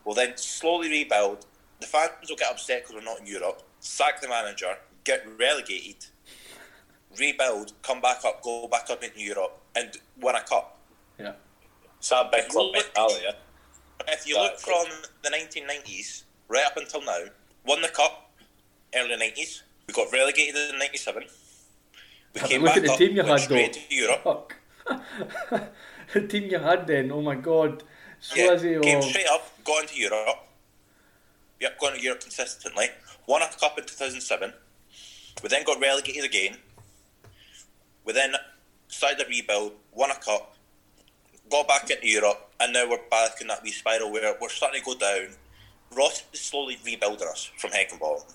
We'll 0.06 0.16
then 0.16 0.38
slowly 0.38 0.90
rebuild. 0.90 1.46
The 1.80 1.88
fans 1.88 2.12
will 2.28 2.36
get 2.36 2.52
upset 2.52 2.84
because 2.84 2.96
we're 2.96 3.06
not 3.06 3.20
in 3.20 3.28
Europe. 3.28 3.62
Sack 3.80 4.22
the 4.22 4.28
manager. 4.28 4.78
Get 5.04 5.26
relegated. 5.40 6.06
Rebuild. 7.20 7.74
Come 7.84 8.02
back 8.02 8.26
up. 8.26 8.42
Go 8.42 8.68
back 8.68 8.90
up 8.90 9.04
into 9.04 9.20
Europe 9.20 9.60
and 9.76 9.92
win 10.20 10.36
a 10.36 10.42
cup. 10.42 10.78
Yeah. 11.20 11.34
It's 12.00 12.12
a 12.12 12.30
big 12.32 12.48
club 12.50 12.74
mentality. 12.74 13.26
If 14.08 14.28
you 14.28 14.38
look 14.38 14.60
from 14.60 14.86
the 15.24 15.30
1990s 15.30 16.24
right 16.48 16.66
up 16.66 16.78
until 16.78 17.04
now, 17.04 17.26
won 17.66 17.82
the 17.82 17.90
cup 17.90 18.32
early 18.96 19.16
90s. 19.16 19.64
We 19.88 19.94
got 19.94 20.12
relegated 20.12 20.56
in 20.74 20.80
97. 20.80 21.24
We 22.34 22.42
came 22.42 22.62
look 22.62 22.70
back 22.70 22.78
at 22.78 22.84
the 22.84 22.92
up, 22.92 22.98
team 22.98 23.16
you 23.16 23.24
had 23.24 23.40
though. 23.42 23.68
To 23.68 23.80
Europe. 23.90 24.54
the 26.14 26.28
team 26.28 26.50
you 26.50 26.60
had 26.60 26.88
then, 26.88 27.12
oh 27.12 27.22
my 27.22 27.36
god. 27.36 27.84
yeah, 28.36 28.58
came 28.58 29.02
straight 29.02 29.28
up, 29.28 29.52
got 29.64 29.84
into 29.84 29.96
Europe. 29.96 30.47
Yep, 31.60 31.80
going 31.80 31.96
to 31.96 32.02
Europe 32.02 32.22
consistently. 32.22 32.88
Won 33.28 33.42
a 33.42 33.48
cup 33.48 33.78
in 33.78 33.86
2007. 33.86 34.54
We 35.42 35.50
then 35.50 35.64
got 35.64 35.80
relegated 35.80 36.24
again. 36.24 36.58
We 38.06 38.14
then 38.14 38.34
started 38.88 39.26
a 39.26 39.30
rebuild, 39.30 39.74
won 39.94 40.12
a 40.12 40.16
cup, 40.16 40.56
got 41.50 41.68
back 41.68 41.90
into 41.90 42.08
Europe, 42.08 42.52
and 42.60 42.74
now 42.74 42.90
we're 42.90 43.00
back 43.10 43.42
in 43.42 43.48
that 43.48 43.64
wee 43.64 43.72
spiral 43.72 44.12
where 44.12 44.36
we're 44.40 44.50
starting 44.50 44.82
to 44.82 44.86
go 44.86 44.98
down. 44.98 45.36
Ross 45.96 46.24
is 46.34 46.42
slowly 46.42 46.78
rebuilding 46.86 47.28
us 47.28 47.50
from 47.58 47.72
Heckingbottom. 47.72 48.34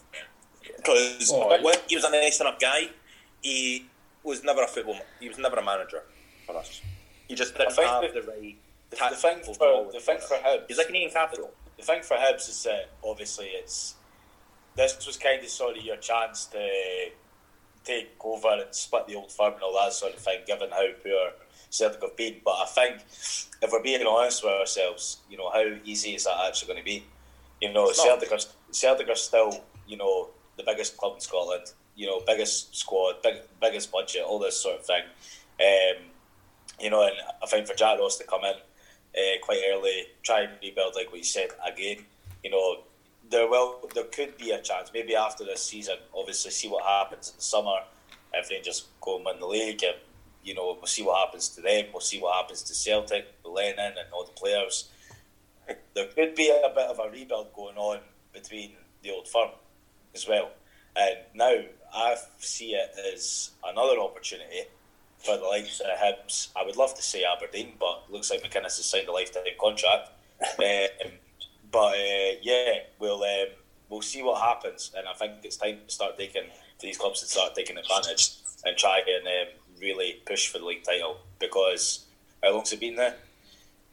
Because 0.77 1.31
oh, 1.33 1.63
when 1.63 1.75
he 1.89 1.97
was 1.97 2.05
a 2.05 2.11
nice 2.11 2.41
enough 2.41 2.59
guy, 2.59 2.91
he 3.43 3.87
was 4.23 4.45
never 4.45 4.63
a 4.63 4.67
football. 4.67 4.99
He 5.21 5.29
was 5.29 5.39
never 5.39 5.57
a 5.57 5.65
manager 5.65 6.03
for 6.47 6.57
us. 6.57 6.81
He 7.29 7.35
just 7.35 7.57
didn't 7.57 7.75
have 7.75 8.03
the, 8.03 8.21
the 8.21 8.27
right. 8.27 8.57
The, 8.91 8.97
the 8.97 9.17
thing 9.17 9.39
for 9.43 9.91
the 9.93 10.01
thing 10.01 10.19
for 10.19 10.37
Hibs, 10.37 10.65
he's 10.69 10.79
like 10.79 10.89
an 10.91 10.97
Ian 10.97 11.11
Capital. 11.11 11.51
The, 11.77 11.83
thing 11.83 12.03
for 12.03 12.17
Hibs 12.17 12.49
is 12.49 12.63
that 12.65 12.91
obviously 13.05 13.47
it's 13.47 13.95
this 14.77 15.07
was 15.07 15.17
kind 15.17 15.43
of 15.43 15.49
sort 15.49 15.77
of 15.77 15.83
your 15.85 15.97
chance 15.97 16.47
to 16.47 16.69
take 17.85 18.13
over 18.25 18.49
and 18.49 18.75
split 18.75 19.07
the 19.07 19.17
old 19.17 19.33
firm 19.33 19.55
and 19.55 19.63
all 19.63 19.75
that 19.75 19.93
sort 19.93 20.15
of 20.15 20.21
thing, 20.21 20.41
given 20.47 20.71
how 20.71 20.87
poor 21.03 21.33
Celtic 21.71 22.03
have 22.03 22.17
been. 22.17 22.37
But 22.45 22.53
I 22.53 22.67
think 22.67 23.03
if 23.63 23.71
we're 23.73 23.83
being 23.83 24.07
honest 24.07 24.45
with 24.45 24.53
ourselves, 24.53 25.19
you 25.29 25.37
know, 25.37 25.51
how 25.51 25.65
easy 25.85 26.15
is 26.15 26.25
that 26.25 26.37
actually 26.47 26.69
going 26.69 26.79
to 26.79 26.85
be? 26.85 27.05
You 27.61 27.73
know, 27.73 27.93
Celtic 27.93 28.33
are, 28.33 28.39
Celtic 28.71 29.09
are 29.09 29.17
still, 29.17 29.65
you 29.87 29.97
know, 29.97 30.31
the 30.57 30.63
biggest 30.65 30.97
club 30.97 31.15
in 31.15 31.21
Scotland, 31.21 31.73
you 31.97 32.07
know, 32.07 32.23
biggest 32.27 32.77
squad, 32.77 33.23
big, 33.23 33.37
biggest 33.61 33.93
budget, 33.93 34.23
all 34.23 34.39
this 34.39 34.59
sort 34.59 34.81
of 34.81 34.87
thing. 34.87 35.03
Um, 35.61 36.05
you 36.81 36.91
know, 36.91 37.03
and 37.03 37.15
I 37.43 37.47
think 37.47 37.67
for 37.67 37.75
Jack 37.75 37.99
Ross 37.99 38.17
to 38.19 38.25
come 38.25 38.45
in 38.45 38.55
uh, 39.17 39.39
quite 39.43 39.63
early, 39.71 40.07
try 40.23 40.43
and 40.43 40.53
rebuild 40.63 40.95
like 40.95 41.13
we 41.13 41.23
said 41.23 41.51
again, 41.67 41.99
you 42.43 42.51
know, 42.51 42.79
there 43.31 43.49
will 43.49 43.89
there 43.95 44.05
could 44.05 44.37
be 44.37 44.51
a 44.51 44.61
chance 44.61 44.91
maybe 44.93 45.15
after 45.15 45.45
this 45.45 45.63
season. 45.63 45.97
Obviously, 46.15 46.51
see 46.51 46.69
what 46.69 46.85
happens 46.85 47.31
in 47.31 47.37
the 47.37 47.43
summer. 47.43 47.77
Everything 48.35 48.63
just 48.63 48.87
go 49.01 49.17
and 49.17 49.25
win 49.25 49.41
the 49.41 49.47
league, 49.47 49.83
and 49.83 49.97
you 50.43 50.55
know 50.55 50.77
we'll 50.79 50.87
see 50.87 51.03
what 51.03 51.27
happens 51.27 51.49
to 51.51 51.61
them. 51.61 51.87
We'll 51.93 52.01
see 52.01 52.21
what 52.21 52.37
happens 52.37 52.63
to 52.63 52.75
Celtic, 52.75 53.27
Lennon, 53.45 53.95
and 53.99 54.13
all 54.13 54.25
the 54.25 54.33
players. 54.33 54.89
There 55.95 56.07
could 56.07 56.35
be 56.35 56.49
a 56.49 56.69
bit 56.75 56.87
of 56.87 56.99
a 56.99 57.11
rebuild 57.11 57.53
going 57.55 57.77
on 57.77 58.01
between 58.33 58.73
the 59.03 59.11
old 59.11 59.29
firm 59.29 59.51
as 60.15 60.27
well. 60.27 60.51
And 60.97 61.17
now 61.35 61.55
I 61.95 62.17
see 62.39 62.73
it 62.75 62.91
as 63.15 63.51
another 63.65 63.99
opportunity 64.01 64.65
for 65.23 65.37
the 65.37 65.45
likes 65.45 65.81
of 65.81 65.87
Hibs. 65.99 66.49
I 66.57 66.65
would 66.65 66.77
love 66.77 66.95
to 66.95 67.03
say 67.03 67.25
Aberdeen, 67.25 67.73
but 67.79 68.05
looks 68.11 68.31
like 68.31 68.43
McInnes 68.43 68.77
has 68.77 68.85
signed 68.85 69.09
a 69.09 69.13
lifetime 69.13 69.45
contract. 69.61 70.11
um, 70.59 71.11
but 71.71 71.95
uh, 71.95 72.35
yeah, 72.43 72.81
we'll 72.99 73.23
um, 73.23 73.47
we'll 73.89 74.03
see 74.03 74.23
what 74.23 74.41
happens, 74.43 74.93
and 74.97 75.07
I 75.07 75.13
think 75.15 75.45
it's 75.45 75.57
time 75.57 75.79
to 75.87 75.95
start 75.95 76.19
taking 76.19 76.45
for 76.79 76.87
these 76.87 76.99
clubs 76.99 77.21
to 77.21 77.27
start 77.27 77.55
taking 77.55 77.77
advantage 77.77 78.33
and 78.65 78.77
try 78.77 79.03
and 79.07 79.27
um, 79.27 79.55
really 79.81 80.21
push 80.27 80.49
for 80.49 80.59
the 80.59 80.65
league 80.65 80.83
title 80.83 81.19
because 81.39 82.07
how 82.43 82.55
long's 82.55 82.73
it 82.73 82.81
been 82.81 82.97
there? 82.97 83.15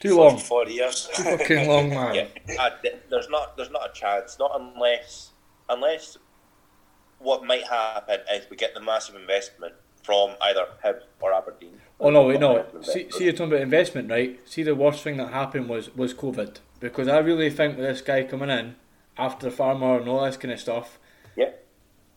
Too 0.01 0.17
long. 0.17 0.37
Forty 0.37 0.73
years. 0.73 1.09
Too 1.13 1.23
fucking 1.23 1.67
long, 1.67 1.89
man. 1.89 2.15
yeah, 2.15 2.69
there's 3.09 3.29
not 3.29 3.55
there's 3.55 3.71
not 3.71 3.89
a 3.89 3.93
chance. 3.93 4.37
Not 4.39 4.59
unless 4.59 5.31
unless 5.69 6.17
what 7.19 7.45
might 7.45 7.63
happen 7.63 8.19
is 8.33 8.49
we 8.49 8.57
get 8.57 8.73
the 8.73 8.81
massive 8.81 9.15
investment 9.15 9.75
from 10.09 10.31
either 10.41 10.65
Hibs 10.83 11.03
or 11.21 11.31
Aberdeen. 11.33 11.79
Oh 11.99 12.09
no, 12.09 12.23
wait, 12.23 12.39
no. 12.39 12.65
See, 12.81 13.11
see, 13.11 13.25
you're 13.25 13.33
talking 13.33 13.51
about 13.53 13.61
investment, 13.61 14.09
right? 14.09 14.39
See, 14.49 14.63
the 14.63 14.73
worst 14.73 15.03
thing 15.03 15.17
that 15.17 15.31
happened 15.31 15.69
was 15.69 15.95
was 15.95 16.15
COVID 16.15 16.57
because 16.79 17.07
I 17.07 17.19
really 17.19 17.51
think 17.51 17.77
with 17.77 17.85
this 17.85 18.01
guy 18.01 18.23
coming 18.23 18.49
in 18.49 18.75
after 19.19 19.49
the 19.49 19.55
farmer 19.55 19.99
and 19.99 20.09
all 20.09 20.25
this 20.25 20.35
kind 20.35 20.51
of 20.51 20.59
stuff, 20.59 20.97
yeah, 21.35 21.51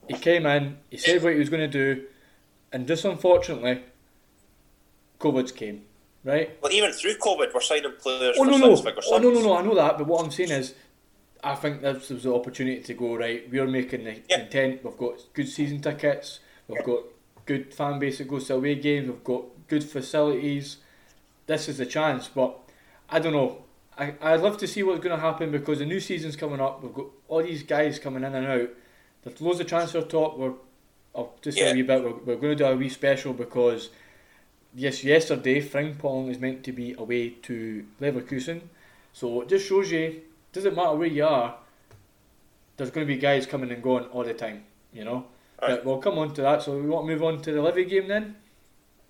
he 0.09 0.15
came 0.15 0.47
in, 0.47 0.79
he 0.89 0.97
said 0.97 1.23
what 1.23 1.35
he 1.35 1.39
was 1.39 1.51
going 1.51 1.71
to 1.71 1.79
do, 1.85 2.07
and 2.73 2.89
just 2.89 3.05
unfortunately, 3.05 3.83
COVID 5.21 5.55
came, 5.55 5.83
right? 6.25 6.59
Well, 6.63 6.73
even 6.73 6.93
through 6.93 7.17
COVID, 7.17 7.53
we're 7.53 7.61
signing 7.61 7.93
players 8.01 8.39
Oh 8.39 8.45
no 8.45 8.57
no! 8.57 8.75
Oh 8.75 9.19
no 9.19 9.31
no 9.31 9.43
no! 9.43 9.57
I 9.59 9.63
know 9.63 9.75
that, 9.75 9.99
but 9.99 10.07
what 10.07 10.25
I'm 10.25 10.31
saying 10.31 10.51
is, 10.53 10.75
I 11.45 11.57
think 11.57 11.83
this 11.83 12.09
was 12.09 12.23
the 12.23 12.35
opportunity 12.35 12.81
to 12.81 12.95
go 12.95 13.17
right. 13.17 13.51
We're 13.51 13.67
making 13.67 14.05
the 14.05 14.23
Yeah. 14.31 14.45
intent. 14.45 14.83
We've 14.83 14.97
got 14.97 15.17
good 15.35 15.49
season 15.49 15.83
tickets. 15.83 16.41
We've 16.69 16.85
got 16.85 17.01
good 17.47 17.73
fan 17.75 17.99
base 17.99 18.19
that 18.19 18.29
goes 18.29 18.47
to 18.49 18.55
away 18.55 18.75
games. 18.77 19.09
We've 19.09 19.25
got 19.25 19.45
good 19.69 19.85
facilities. 19.85 20.79
This 21.47 21.69
is 21.69 21.79
the 21.79 21.87
chance, 21.87 22.29
but 22.29 22.59
I 23.11 23.19
don't 23.19 23.33
know. 23.33 23.65
I 23.99 24.15
I'd 24.21 24.41
love 24.41 24.59
to 24.59 24.67
see 24.67 24.83
what's 24.83 25.01
going 25.03 25.15
to 25.15 25.21
happen 25.21 25.51
because 25.51 25.79
the 25.81 25.87
new 25.87 26.01
season's 26.01 26.37
coming 26.37 26.61
up. 26.61 26.83
We've 26.83 26.95
got 26.95 27.07
all 27.29 27.43
these 27.43 27.63
guys 27.63 27.99
coming 27.99 28.25
in 28.25 28.35
and 28.35 28.47
out. 28.47 28.71
There's 29.23 29.41
loads 29.41 29.61
of 29.61 29.67
transfer 29.67 30.03
talk. 30.03 30.39
We're 30.39 30.55
I'll 31.15 31.35
just 31.43 31.59
Yeah. 31.59 31.71
a 31.71 31.75
wee 31.75 31.83
bit. 31.83 32.03
We're, 32.03 32.13
we're 32.13 32.37
going 32.37 32.57
to 32.57 32.65
do 32.65 32.65
a 32.65 32.77
wee 32.77 32.89
special 32.89 33.33
because 33.35 33.91
yes, 34.75 35.05
yesterday 35.05 35.61
Frimpong 35.61 36.31
is 36.31 36.39
meant 36.39 36.65
to 36.65 36.73
be 36.73 36.95
away 36.97 37.31
to 37.43 37.85
Leverkusen, 38.01 38.63
so 39.13 39.43
it 39.43 39.49
just 39.49 39.67
shows 39.69 39.91
you 39.91 40.23
doesn't 40.53 40.75
matter 40.75 40.95
where 40.97 41.09
you 41.09 41.25
are. 41.27 41.57
There's 42.77 42.91
going 42.91 43.07
to 43.07 43.13
be 43.15 43.21
guys 43.21 43.47
coming 43.47 43.71
and 43.71 43.83
going 43.83 44.05
all 44.07 44.25
the 44.25 44.35
time, 44.35 44.65
you 44.93 45.05
know. 45.05 45.27
But 45.63 45.71
Right. 45.71 45.85
we'll 45.85 45.99
come 45.99 46.19
on 46.19 46.35
to 46.35 46.43
that. 46.43 46.63
So 46.63 46.77
we 46.77 46.89
want 46.89 47.07
to 47.07 47.13
move 47.13 47.23
on 47.23 47.41
to 47.43 47.53
the 47.53 47.63
Levy 47.63 47.85
game 47.85 48.09
then. 48.09 48.35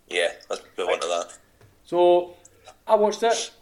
Yeah, 0.07 0.33
let's 0.51 0.63
move 0.77 0.89
on 0.91 1.01
to 1.01 1.07
that. 1.09 1.39
So 1.83 2.37
I 2.87 2.95
watched 2.95 3.23
it. 3.23 3.53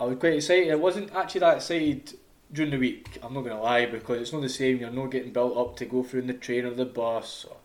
I 0.00 0.04
was 0.04 0.18
quite 0.18 0.32
excited. 0.34 0.72
I 0.72 0.74
wasn't 0.74 1.14
actually 1.14 1.38
that 1.40 1.58
excited 1.58 2.18
during 2.52 2.72
the 2.72 2.78
week. 2.78 3.20
I'm 3.22 3.34
not 3.34 3.42
going 3.42 3.54
to 3.56 3.62
lie 3.62 3.86
because 3.86 4.20
it's 4.20 4.32
not 4.32 4.42
the 4.42 4.48
same. 4.48 4.78
You're 4.78 4.90
not 4.90 5.12
getting 5.12 5.32
built 5.32 5.56
up 5.56 5.76
to 5.76 5.84
go 5.84 6.02
through 6.02 6.22
in 6.22 6.26
the 6.26 6.34
train 6.34 6.64
or 6.64 6.74
the 6.74 6.84
bus, 6.84 7.44
or, 7.48 7.56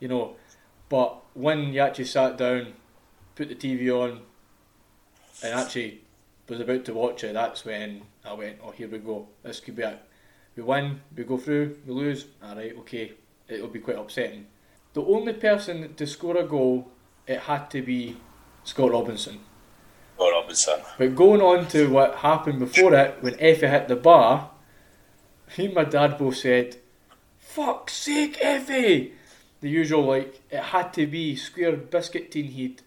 you 0.00 0.08
know. 0.08 0.34
But 0.88 1.22
when 1.34 1.72
you 1.72 1.80
actually 1.80 2.06
sat 2.06 2.36
down, 2.36 2.72
put 3.36 3.48
the 3.48 3.54
TV 3.54 3.88
on, 3.88 4.22
and 5.44 5.54
actually 5.54 6.00
was 6.48 6.58
about 6.58 6.84
to 6.86 6.94
watch 6.94 7.22
it, 7.22 7.34
that's 7.34 7.64
when 7.64 8.02
I 8.24 8.32
went, 8.32 8.58
"Oh, 8.64 8.72
here 8.72 8.88
we 8.88 8.98
go. 8.98 9.28
This 9.44 9.60
could 9.60 9.76
be 9.76 9.82
it. 9.84 10.00
We 10.56 10.64
win, 10.64 11.02
we 11.16 11.22
go 11.22 11.38
through, 11.38 11.78
we 11.86 11.94
lose. 11.94 12.26
All 12.42 12.56
right, 12.56 12.76
okay. 12.78 13.12
It'll 13.48 13.68
be 13.68 13.80
quite 13.80 13.98
upsetting." 13.98 14.46
The 14.94 15.02
only 15.02 15.32
person 15.34 15.94
to 15.94 16.06
score 16.06 16.36
a 16.36 16.44
goal, 16.44 16.90
it 17.26 17.40
had 17.40 17.70
to 17.70 17.82
be 17.82 18.16
Scott 18.64 18.90
Robinson. 18.90 19.40
Or 20.16 20.32
Robinson. 20.32 20.80
But 20.98 21.14
going 21.14 21.40
on 21.40 21.68
to 21.68 21.88
what 21.88 22.16
happened 22.16 22.58
before 22.58 22.94
it, 22.94 23.18
when 23.20 23.36
Effie 23.38 23.68
hit 23.68 23.86
the 23.88 23.96
bar, 23.96 24.50
me 25.56 25.66
and 25.66 25.74
my 25.74 25.84
dad 25.84 26.18
both 26.18 26.36
said, 26.36 26.76
Fuck's 27.38 27.94
sake, 27.94 28.38
Effie! 28.40 29.12
The 29.60 29.68
usual, 29.68 30.04
like, 30.04 30.40
it 30.50 30.62
had 30.62 30.92
to 30.94 31.06
be 31.06 31.36
square 31.36 31.76
biscuit 31.76 32.30
tin 32.30 32.46
heat 32.46 32.82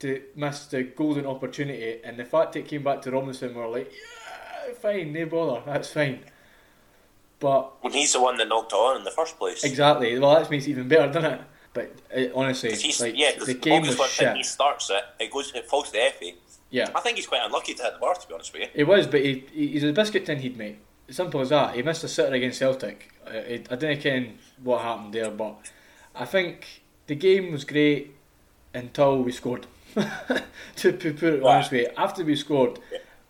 to 0.00 0.22
miss 0.34 0.66
the 0.66 0.82
golden 0.82 1.26
opportunity, 1.26 2.00
and 2.04 2.18
the 2.18 2.24
fact 2.24 2.56
it 2.56 2.66
came 2.66 2.82
back 2.82 3.02
to 3.02 3.10
Robinson, 3.10 3.54
we 3.54 3.60
were 3.60 3.68
like, 3.68 3.90
yeah, 3.92 4.74
fine, 4.74 5.12
no 5.12 5.26
bother, 5.26 5.62
that's 5.64 5.92
fine. 5.92 6.20
But 7.44 7.84
When 7.84 7.92
he's 7.92 8.14
the 8.14 8.22
one 8.22 8.38
that 8.38 8.48
knocked 8.48 8.72
it 8.72 8.76
on 8.76 8.96
in 8.96 9.04
the 9.04 9.10
first 9.10 9.36
place. 9.38 9.64
exactly, 9.64 10.18
well, 10.18 10.34
that 10.34 10.50
makes 10.50 10.66
it 10.66 10.70
even 10.70 10.88
better, 10.88 11.12
doesn't 11.12 11.30
it? 11.30 11.40
But 11.74 11.92
uh, 12.16 12.20
honestly, 12.34 12.70
like, 13.00 13.12
yeah, 13.18 13.32
the 13.44 13.52
game 13.52 13.82
was 13.82 14.00
shit. 14.10 14.34
he 14.34 14.42
starts 14.42 14.88
it, 14.88 15.04
it 15.20 15.30
goes, 15.30 15.52
it 15.54 15.68
falls 15.68 15.90
to 15.90 15.98
Effie. 15.98 16.36
Yeah. 16.70 16.88
I 16.94 17.00
think 17.00 17.16
he's 17.18 17.26
quite 17.26 17.42
unlucky 17.44 17.74
to 17.74 17.82
hit 17.82 17.92
the 17.92 17.98
bar, 17.98 18.14
to 18.14 18.26
be 18.26 18.32
honest 18.32 18.52
with 18.54 18.62
you. 18.62 18.68
It 18.74 18.84
was, 18.84 19.06
but 19.06 19.20
he, 19.20 19.44
he, 19.52 19.66
he's 19.68 19.84
a 19.84 19.92
biscuit 19.92 20.24
tin 20.24 20.38
he'd 20.38 20.56
mate. 20.56 20.78
Simple 21.10 21.42
as 21.42 21.50
that. 21.50 21.74
He 21.74 21.82
missed 21.82 22.02
a 22.02 22.08
sitter 22.08 22.32
against 22.32 22.58
Celtic. 22.58 23.12
I, 23.26 23.36
I, 23.36 23.62
I 23.72 23.76
don't 23.76 24.02
know 24.04 24.26
what 24.62 24.80
happened 24.80 25.12
there, 25.12 25.30
but 25.30 25.56
I 26.14 26.24
think 26.24 26.82
the 27.08 27.14
game 27.14 27.52
was 27.52 27.64
great 27.64 28.14
until 28.72 29.22
we 29.22 29.32
scored. 29.32 29.66
to 30.76 30.92
put 30.92 31.22
it 31.22 31.42
honestly, 31.42 31.88
after 31.88 32.24
we 32.24 32.36
scored, 32.36 32.78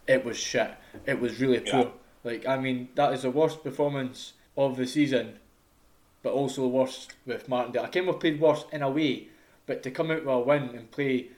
it 0.07 0.25
was 0.25 0.39
shit. 0.39 0.71
It 1.05 1.19
was 1.21 1.41
really 1.41 1.61
Yeah. 1.67 1.73
poor. 1.83 1.93
Like 2.25 2.47
I 2.47 2.57
mean, 2.59 2.89
that 2.95 3.13
is 3.13 3.23
the 3.23 3.31
worst 3.31 3.63
performance 3.63 4.33
of 4.57 4.77
the 4.77 4.87
season, 4.87 5.39
but 6.23 6.33
also 6.33 6.63
the 6.63 6.69
worst 6.69 7.13
with 7.27 7.49
Martindale. 7.49 7.85
I 7.85 7.89
came 7.89 8.07
have 8.07 8.19
played 8.21 8.41
worse 8.41 8.65
in 8.73 8.83
a 8.83 8.91
way, 8.91 9.29
but 9.67 9.83
to 9.83 9.91
come 9.91 10.11
out 10.11 10.25
with 10.25 10.35
a 10.35 10.39
win 10.41 10.71
and 10.71 10.91
play 10.91 11.29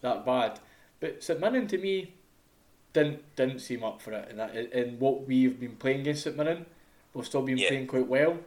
that 0.00 0.24
bad. 0.24 0.60
But 0.98 1.22
St 1.22 1.38
Mirren 1.38 1.66
to 1.68 1.78
me 1.78 2.14
didn't 2.92 3.36
didn't 3.36 3.60
seem 3.60 3.84
up 3.84 4.00
for 4.00 4.12
it, 4.12 4.28
and 4.30 4.38
that, 4.38 4.54
and 4.56 4.98
what 4.98 5.26
we've 5.26 5.60
been 5.60 5.76
playing 5.76 6.00
against 6.00 6.24
St 6.24 6.36
Mirren, 6.36 6.64
we've 7.12 7.26
still 7.26 7.42
been 7.42 7.58
Yeah. 7.58 7.68
playing 7.68 7.86
quite 7.86 8.06
well, 8.08 8.38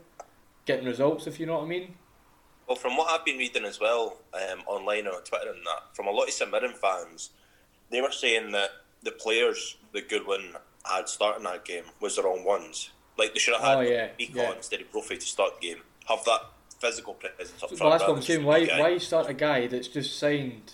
getting 0.66 0.86
results 0.86 1.28
if 1.28 1.40
you 1.40 1.46
know 1.46 1.58
what 1.60 1.64
I 1.66 1.68
mean. 1.68 1.96
Well, 2.68 2.76
from 2.76 2.96
what 2.98 3.12
I've 3.12 3.26
been 3.26 3.38
reading 3.38 3.66
as 3.66 3.80
well, 3.80 4.18
um, 4.34 4.62
online 4.66 5.06
or 5.06 5.16
on 5.16 5.24
Twitter 5.24 5.52
and 5.52 5.66
that, 5.66 5.96
from 5.96 6.08
a 6.08 6.12
lot 6.12 6.28
of 6.28 6.34
St 6.34 6.50
Mirren 6.50 6.74
fans, 6.74 7.32
they 7.90 8.02
were 8.02 8.12
saying 8.12 8.52
that 8.54 8.70
the 9.04 9.12
players 9.12 9.76
that 9.92 10.08
Goodwin 10.10 10.56
had 10.84 11.08
starting 11.08 11.44
that 11.44 11.66
game 11.66 11.84
was 12.00 12.16
the 12.16 12.24
wrong 12.24 12.44
ones. 12.44 12.92
Like 13.18 13.34
they 13.34 13.40
should 13.40 13.54
have 13.54 13.64
oh, 13.64 13.68
had 13.68 13.78
Oh, 13.78 13.82
yeah, 13.82 14.08
Beacon 14.18 14.38
yeah. 14.38 14.54
instead 14.56 14.82
of 14.82 14.92
Brophy 14.92 15.18
to 15.18 15.26
start 15.26 15.60
the 15.60 15.68
game. 15.68 15.82
Have 16.08 16.24
that 16.26 16.42
physical 16.80 17.14
presence 17.14 17.62
up 17.62 17.70
front. 17.70 17.82
Well, 17.82 17.92
that's 17.92 18.04
what 18.04 18.18
I'm 18.18 18.22
saying. 18.22 18.44
Why 18.44 18.66
why 18.66 18.98
start 18.98 19.30
a 19.30 19.34
guy 19.34 19.68
that's 19.68 19.88
just 19.88 20.18
signed 20.18 20.74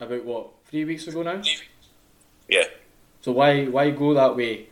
about 0.00 0.24
what 0.24 0.50
three 0.66 0.84
weeks 0.84 1.06
ago 1.06 1.22
now? 1.22 1.42
Yeah, 2.48 2.64
So 3.20 3.32
why 3.32 3.66
why 3.66 3.90
go 3.90 4.14
that 4.14 4.36
way 4.36 4.68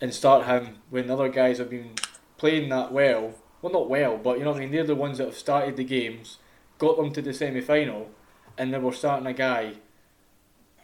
and 0.00 0.12
start 0.14 0.46
him 0.46 0.78
when 0.90 1.10
other 1.10 1.28
guys 1.28 1.58
have 1.58 1.70
been 1.70 1.94
playing 2.38 2.68
that 2.70 2.92
well? 2.92 3.34
Well, 3.60 3.72
not 3.72 3.88
well, 3.88 4.18
but 4.18 4.38
you 4.38 4.44
know 4.44 4.50
what 4.50 4.58
I 4.58 4.60
mean. 4.60 4.72
They're 4.72 4.84
the 4.84 4.94
ones 4.94 5.18
that 5.18 5.24
have 5.24 5.36
started 5.36 5.76
the 5.76 5.84
games, 5.84 6.38
got 6.78 6.96
them 6.96 7.12
to 7.12 7.22
the 7.22 7.32
semi 7.32 7.62
final, 7.62 8.10
and 8.58 8.72
then 8.72 8.82
we're 8.82 8.92
starting 8.92 9.26
a 9.26 9.32
guy 9.32 9.74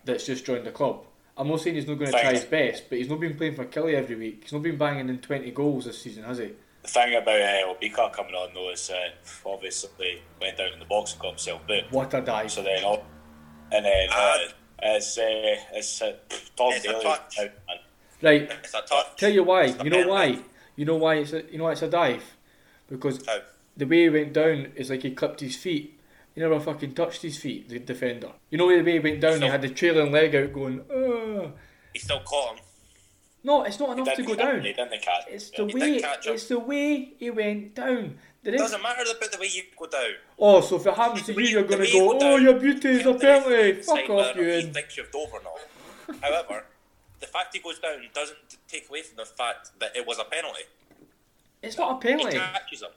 that's 0.05 0.27
just 0.27 0.47
joined 0.47 0.67
the 0.67 0.71
club. 0.71 1.05
I'm 1.41 1.49
not 1.49 1.61
saying 1.61 1.77
he's 1.77 1.87
not 1.89 1.99
going 1.99 2.13
to 2.13 2.21
try 2.21 2.33
his 2.35 2.45
best, 2.45 2.91
but 2.91 2.99
he's 2.99 3.09
not 3.09 3.19
been 3.19 3.35
playing 3.37 3.55
for 3.55 3.65
Killie 3.65 3.95
every 3.95 4.15
week. 4.15 4.41
He's 4.43 4.53
not 4.53 4.63
been 4.63 4.77
banging 4.77 5.09
in 5.09 5.19
20 5.21 5.51
goals 5.53 5.87
this 5.87 6.01
season, 6.03 6.25
has 6.25 6.37
he? 6.39 6.51
The 6.83 6.89
thing 6.89 7.15
about 7.15 7.41
uh, 7.41 7.75
Obika 7.75 8.13
coming 8.13 8.35
on 8.35 8.51
though 8.55 8.71
is 8.71 8.91
uh, 8.91 9.09
obviously 9.47 10.23
went 10.41 10.57
down 10.59 10.73
in 10.75 10.79
the 10.79 10.85
box 10.85 11.13
and 11.13 11.21
got 11.23 11.29
himself 11.31 11.67
booked. 11.67 11.93
What 11.93 12.13
a 12.15 12.21
dive! 12.21 12.51
So 12.51 12.63
then, 12.63 12.83
oh, 12.85 13.03
and 13.73 13.85
then 13.85 14.09
uh, 14.11 14.37
it's 14.83 15.17
uh, 15.19 15.23
it's 15.73 16.01
uh, 16.03 16.13
Tom 16.57 16.73
It's 16.73 16.85
a 16.85 16.89
Daly. 16.93 17.03
touch. 17.03 17.39
out, 17.39 17.51
man. 17.69 17.77
Right, 18.23 18.43
it's 18.63 18.75
a 18.75 18.81
touch. 18.83 19.07
tell 19.17 19.31
you 19.31 19.45
why. 19.45 19.65
It's 19.65 19.85
You 19.85 19.91
know 19.91 20.05
penalty. 20.05 20.11
why? 20.37 20.43
You 20.77 20.85
know 20.87 20.97
why 20.97 21.15
it's 21.17 21.33
a, 21.35 21.43
you 21.51 21.59
know 21.59 21.65
why 21.65 21.73
it's 21.73 21.83
a 21.83 21.89
dive? 21.89 22.25
Because 22.89 23.25
How? 23.27 23.39
the 23.77 23.85
way 23.87 24.03
he 24.03 24.09
went 24.09 24.33
down 24.33 24.73
is 24.75 24.89
like 24.91 25.03
he 25.03 25.11
clipped 25.11 25.41
his 25.41 25.57
feet. 25.57 26.00
He 26.41 26.47
never 26.47 26.59
fucking 26.59 26.95
touched 26.95 27.21
his 27.21 27.37
feet, 27.37 27.69
the 27.69 27.79
defender. 27.81 28.33
You 28.49 28.57
know 28.57 28.67
the 28.71 28.83
way 28.83 28.93
he 28.93 28.99
went 28.99 29.21
down, 29.21 29.43
he 29.43 29.47
had 29.47 29.61
the 29.61 29.69
trailing 29.69 30.11
leg 30.11 30.35
out 30.35 30.55
going, 30.55 30.81
oh. 30.91 31.53
He 31.93 31.99
still 31.99 32.21
caught 32.21 32.55
him. 32.57 32.65
No, 33.45 33.63
it's 33.65 33.79
not 33.79 33.91
enough 33.99 34.17
to 34.17 34.23
go 34.23 34.35
down. 34.35 34.63
He. 34.63 34.75
It's 35.29 35.51
yeah. 35.53 35.59
the 35.59 35.67
He 35.67 35.75
way 35.75 35.81
did 35.93 36.03
catch 36.03 36.27
him. 36.27 36.33
it's 36.33 36.49
the 36.49 36.59
way 36.59 37.13
he 37.19 37.29
went 37.29 37.75
down. 37.75 38.17
The 38.43 38.55
It 38.55 38.57
doesn't 38.57 38.83
matter 38.83 39.03
about 39.03 39.33
the 39.33 39.39
way 39.39 39.51
you 39.53 39.65
go 39.79 39.87
down. 39.87 40.13
oh, 40.39 40.63
so 40.63 40.77
if 40.77 40.87
it 40.87 40.95
happens 40.95 41.27
to 41.27 41.35
you, 41.35 41.41
you're 41.43 41.63
gonna 41.65 41.83
way 41.83 41.89
you 41.91 41.99
go, 41.99 42.19
go 42.19 42.33
oh, 42.33 42.37
your 42.37 42.55
beauty 42.59 42.89
is 42.89 43.05
a 43.05 43.13
penalty. 43.13 43.83
Fuck 43.83 44.09
off, 44.09 44.35
you. 44.35 44.45
He 44.45 44.63
thinks 44.63 44.97
you've 44.97 45.11
dove 45.11 45.29
or 45.35 45.43
not. 45.43 46.23
However, 46.23 46.65
the 47.21 47.27
fact 47.27 47.55
he 47.55 47.61
goes 47.61 47.79
down 47.81 47.99
doesn't 48.15 48.39
take 48.67 48.89
away 48.89 49.03
from 49.03 49.19
the 49.19 49.27
fact 49.27 49.73
that 49.79 49.95
it 49.95 50.07
was 50.07 50.19
a 50.19 50.25
penalty. 50.25 50.63
It's 51.63 51.77
not 51.77 52.03
a 52.03 52.09
He 52.09 52.15
penalty. 52.17 52.39
catches 52.39 52.81
him. 52.81 52.89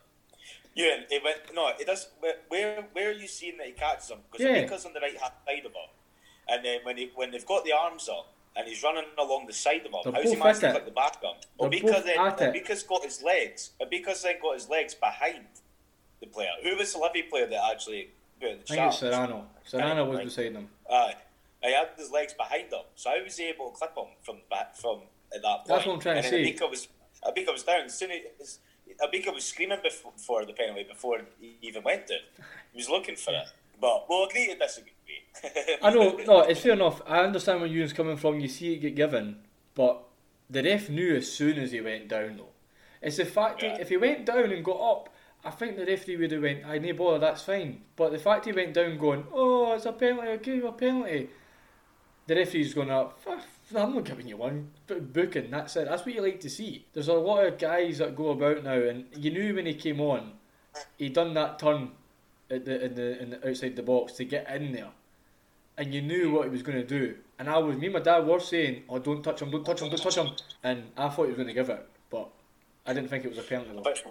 Yeah, 0.75 1.01
it 1.09 1.23
went 1.23 1.38
no. 1.53 1.71
It 1.79 1.86
does. 1.86 2.07
Where 2.19 2.86
where, 2.93 3.09
are 3.09 3.13
you 3.13 3.27
seeing 3.27 3.57
that 3.57 3.67
he 3.67 3.73
catches 3.73 4.09
him? 4.09 4.19
Because 4.31 4.45
Yeah. 4.45 4.63
Obika's 4.63 4.86
on 4.86 4.93
the 4.93 4.99
right 4.99 5.17
hand 5.17 5.33
side 5.47 5.65
of 5.65 5.71
him, 5.71 5.89
and 6.49 6.65
then 6.65 6.79
when 6.83 6.97
he, 6.97 7.12
when 7.15 7.31
they've 7.31 7.45
got 7.45 7.63
the 7.63 7.73
arms 7.73 8.09
up 8.09 8.33
and 8.55 8.67
he's 8.67 8.81
running 8.83 9.05
along 9.17 9.45
the 9.45 9.53
side 9.53 9.81
of 9.86 9.93
him, 9.93 9.93
They're 10.03 10.13
how's 10.13 10.31
he 10.31 10.36
managed 10.36 10.62
to 10.62 10.71
click 10.71 10.86
the 10.86 10.91
back 10.91 11.17
of 11.17 11.23
him? 11.23 11.36
They're 11.59 11.69
Obika 11.69 12.03
then. 12.03 12.17
Obika's 12.17 12.83
got 12.83 13.03
his 13.03 13.21
legs. 13.21 13.71
Obika's 13.81 14.23
then 14.23 14.36
got 14.41 14.55
his 14.55 14.69
legs 14.69 14.95
behind 14.95 15.45
the 16.19 16.27
player. 16.27 16.49
Who 16.63 16.75
was 16.75 16.91
the 16.93 16.99
Levy 16.99 17.23
player 17.23 17.45
that 17.47 17.62
actually 17.71 18.09
put 18.39 18.49
in 18.49 18.57
the 18.57 18.63
I 18.63 18.75
think 18.75 18.88
it's? 18.88 18.99
Serrano. 18.99 19.45
Serrano 19.63 20.05
was 20.05 20.17
Right. 20.17 20.25
beside 20.25 20.51
him. 20.53 20.69
Aye. 20.91 21.15
He 21.62 21.71
had 21.73 21.89
his 21.97 22.12
legs 22.12 22.33
behind 22.33 22.73
him, 22.73 22.81
so 22.95 23.09
I 23.12 23.21
was 23.21 23.39
able 23.39 23.69
to 23.71 23.77
clip 23.77 23.95
him 23.95 24.07
from 24.21 24.38
back 24.49 24.75
from 24.75 25.03
at 25.33 25.41
that 25.43 25.57
point. 25.59 25.67
That's 25.67 25.86
what 25.86 25.93
I'm 25.93 25.99
trying 26.01 26.21
to 26.21 26.27
and 26.27 26.33
then 26.33 26.57
say. 26.57 26.65
Obika 26.65 26.69
was 26.69 26.88
Obika 27.23 27.51
was 27.53 27.63
down. 27.63 27.86
As 27.86 27.97
soon 27.97 28.12
as 28.41 28.59
Obika 29.02 29.34
was 29.34 29.43
screaming 29.46 29.80
before, 29.84 30.13
for 30.17 30.46
the 30.46 30.54
penalty 30.54 30.84
before 30.84 31.22
he 31.39 31.58
even 31.62 31.84
went 31.84 32.08
down. 32.08 32.19
He 32.72 32.78
was 32.78 32.89
looking 32.89 33.15
for 33.15 33.32
it, 33.32 33.48
but 33.80 34.06
we'll 34.10 34.26
agree 34.26 34.48
to 34.48 34.56
disagree. 34.58 34.91
I 35.82 35.89
know, 35.89 36.17
no, 36.26 36.41
it's 36.41 36.62
fair 36.62 36.74
enough. 36.74 37.02
I 37.06 37.19
understand 37.19 37.60
where 37.62 37.69
Ewan's 37.69 37.93
coming 37.93 38.17
from. 38.17 38.39
You 38.39 38.48
see 38.48 38.74
it 38.74 38.78
get 38.80 38.96
given, 38.96 39.39
but 39.74 40.04
the 40.50 40.63
ref 40.63 40.89
knew 40.89 41.15
as 41.15 41.32
soon 41.32 41.58
as 41.58 41.72
he 41.72 41.82
went 41.82 42.08
down, 42.08 42.38
though. 42.38 42.50
It's 43.02 43.17
the 43.17 43.26
fact 43.26 43.62
Yeah. 43.62 43.69
that 43.74 43.82
if 43.82 43.89
he 43.89 43.98
went 43.98 44.26
down 44.26 44.52
and 44.52 44.63
got 44.63 44.80
up, 44.80 45.10
I 45.43 45.50
think 45.50 45.76
the 45.76 45.86
referee 45.86 46.17
would 46.17 46.32
have 46.32 46.41
went, 46.41 46.65
"I 46.65 46.78
no 46.78 46.93
bother, 46.93 47.19
that's 47.19 47.43
fine." 47.43 47.84
But 47.98 48.12
the 48.12 48.19
fact 48.19 48.46
he 48.46 48.54
went 48.54 48.74
down, 48.74 48.98
going, 48.98 49.28
"Oh, 49.34 49.74
it's 49.74 49.86
a 49.86 49.91
penalty, 49.91 50.28
I'll 50.30 50.38
give 50.38 50.56
you 50.56 50.67
a 50.67 50.72
penalty," 50.72 51.30
the 52.28 52.36
referee's 52.36 52.74
going 52.74 52.91
up. 52.91 53.19
"Fuck, 53.65 53.84
I'm 53.84 53.95
not 53.95 54.06
giving 54.06 54.28
you 54.28 54.38
one. 54.38 54.71
Booking, 54.88 55.52
that's 55.52 55.76
it. 55.76 55.88
That's 55.88 56.06
what 56.06 56.15
you 56.15 56.21
like 56.21 56.39
to 56.41 56.49
see. 56.49 56.86
There's 56.93 57.08
a 57.08 57.13
lot 57.13 57.45
of 57.45 57.58
guys 57.58 57.99
that 57.99 58.15
go 58.15 58.30
about 58.30 58.63
now, 58.63 58.73
and 58.73 59.06
you 59.15 59.32
knew 59.32 59.56
when 59.56 59.65
he 59.65 59.73
came 59.73 60.02
on, 60.02 60.34
he 60.97 61.10
done 61.10 61.34
that 61.36 61.60
turn 61.60 61.91
at 62.49 62.65
the 62.65 62.86
in 62.86 62.95
the, 62.95 63.21
in 63.21 63.30
the 63.32 63.49
outside 63.49 63.76
the 63.76 63.84
box 63.84 64.13
to 64.13 64.26
get 64.26 64.49
in 64.49 64.71
there, 64.71 64.91
and 65.78 65.93
you 65.93 66.02
knew 66.02 66.32
what 66.32 66.45
he 66.45 66.49
was 66.49 66.62
going 66.62 66.78
to 66.78 66.88
do. 66.88 67.15
And 67.39 67.49
I 67.49 67.58
was, 67.58 67.78
me 67.78 67.88
and 67.88 67.93
my 67.93 67.99
dad 67.99 68.26
were 68.26 68.39
saying, 68.39 68.84
"Oh, 68.89 68.99
don't 68.99 69.23
touch 69.23 69.41
him, 69.41 69.52
don't 69.52 69.65
touch 69.65 69.82
him, 69.82 69.89
don't 69.89 70.02
touch 70.02 70.17
him," 70.17 70.30
and 70.63 70.84
I 70.97 71.10
thought 71.10 71.23
he 71.23 71.30
was 71.30 71.38
going 71.38 71.47
to 71.47 71.54
give 71.54 71.69
it, 71.69 71.88
but 72.10 72.30
I 72.86 72.93
didn't 72.93 73.10
think 73.10 73.26
it 73.26 73.30
was 73.30 73.38
a 73.38 73.43
penalty. 73.43 74.02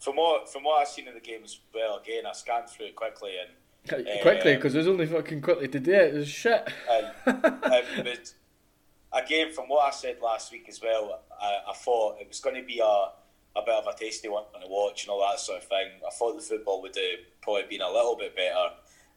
From 0.00 0.16
what 0.16 0.48
from 0.50 0.64
what 0.64 0.80
I've 0.80 0.88
seen 0.88 1.08
in 1.08 1.14
the 1.14 1.20
game 1.20 1.40
as 1.44 1.58
well, 1.74 1.98
again, 1.98 2.24
I 2.26 2.32
scanned 2.32 2.68
through 2.68 2.86
it 2.86 2.96
quickly 2.96 3.32
and. 3.38 3.50
Quickly, 3.88 4.56
because 4.56 4.74
uh, 4.74 4.78
it 4.78 4.80
was 4.80 4.88
only 4.88 5.06
fucking 5.06 5.40
quickly 5.40 5.68
to 5.68 5.80
do 5.80 5.92
it. 5.92 6.14
It 6.14 6.18
was 6.18 6.28
shit. 6.28 6.68
and, 6.90 7.44
and 7.44 8.32
again, 9.12 9.52
from 9.52 9.66
what 9.66 9.86
I 9.86 9.90
said 9.90 10.18
last 10.22 10.52
week 10.52 10.66
as 10.68 10.80
well, 10.82 11.20
I, 11.40 11.70
I 11.70 11.74
thought 11.74 12.20
it 12.20 12.28
was 12.28 12.40
going 12.40 12.56
to 12.56 12.62
be 12.62 12.80
a, 12.80 12.84
a 12.84 13.62
bit 13.64 13.74
of 13.74 13.86
a 13.86 13.96
tasty 13.98 14.28
one 14.28 14.44
to 14.60 14.68
watch 14.68 15.04
and 15.04 15.10
all 15.10 15.26
that 15.28 15.40
sort 15.40 15.58
of 15.58 15.68
thing. 15.68 15.88
I 16.06 16.10
thought 16.10 16.36
the 16.36 16.42
football 16.42 16.82
would 16.82 16.96
have 16.96 17.40
probably 17.42 17.64
been 17.68 17.80
a 17.80 17.90
little 17.90 18.16
bit 18.16 18.36
better, 18.36 18.68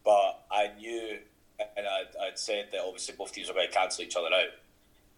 but 0.04 0.44
I 0.52 0.72
knew 0.78 1.20
and 1.78 1.86
I'd, 1.86 2.16
I'd 2.20 2.40
said 2.40 2.70
that 2.72 2.82
obviously 2.82 3.16
both 3.18 3.34
teams 3.34 3.48
were 3.48 3.54
going 3.54 3.68
to 3.68 3.74
cancel 3.74 4.04
each 4.04 4.16
other 4.16 4.28
out. 4.28 4.54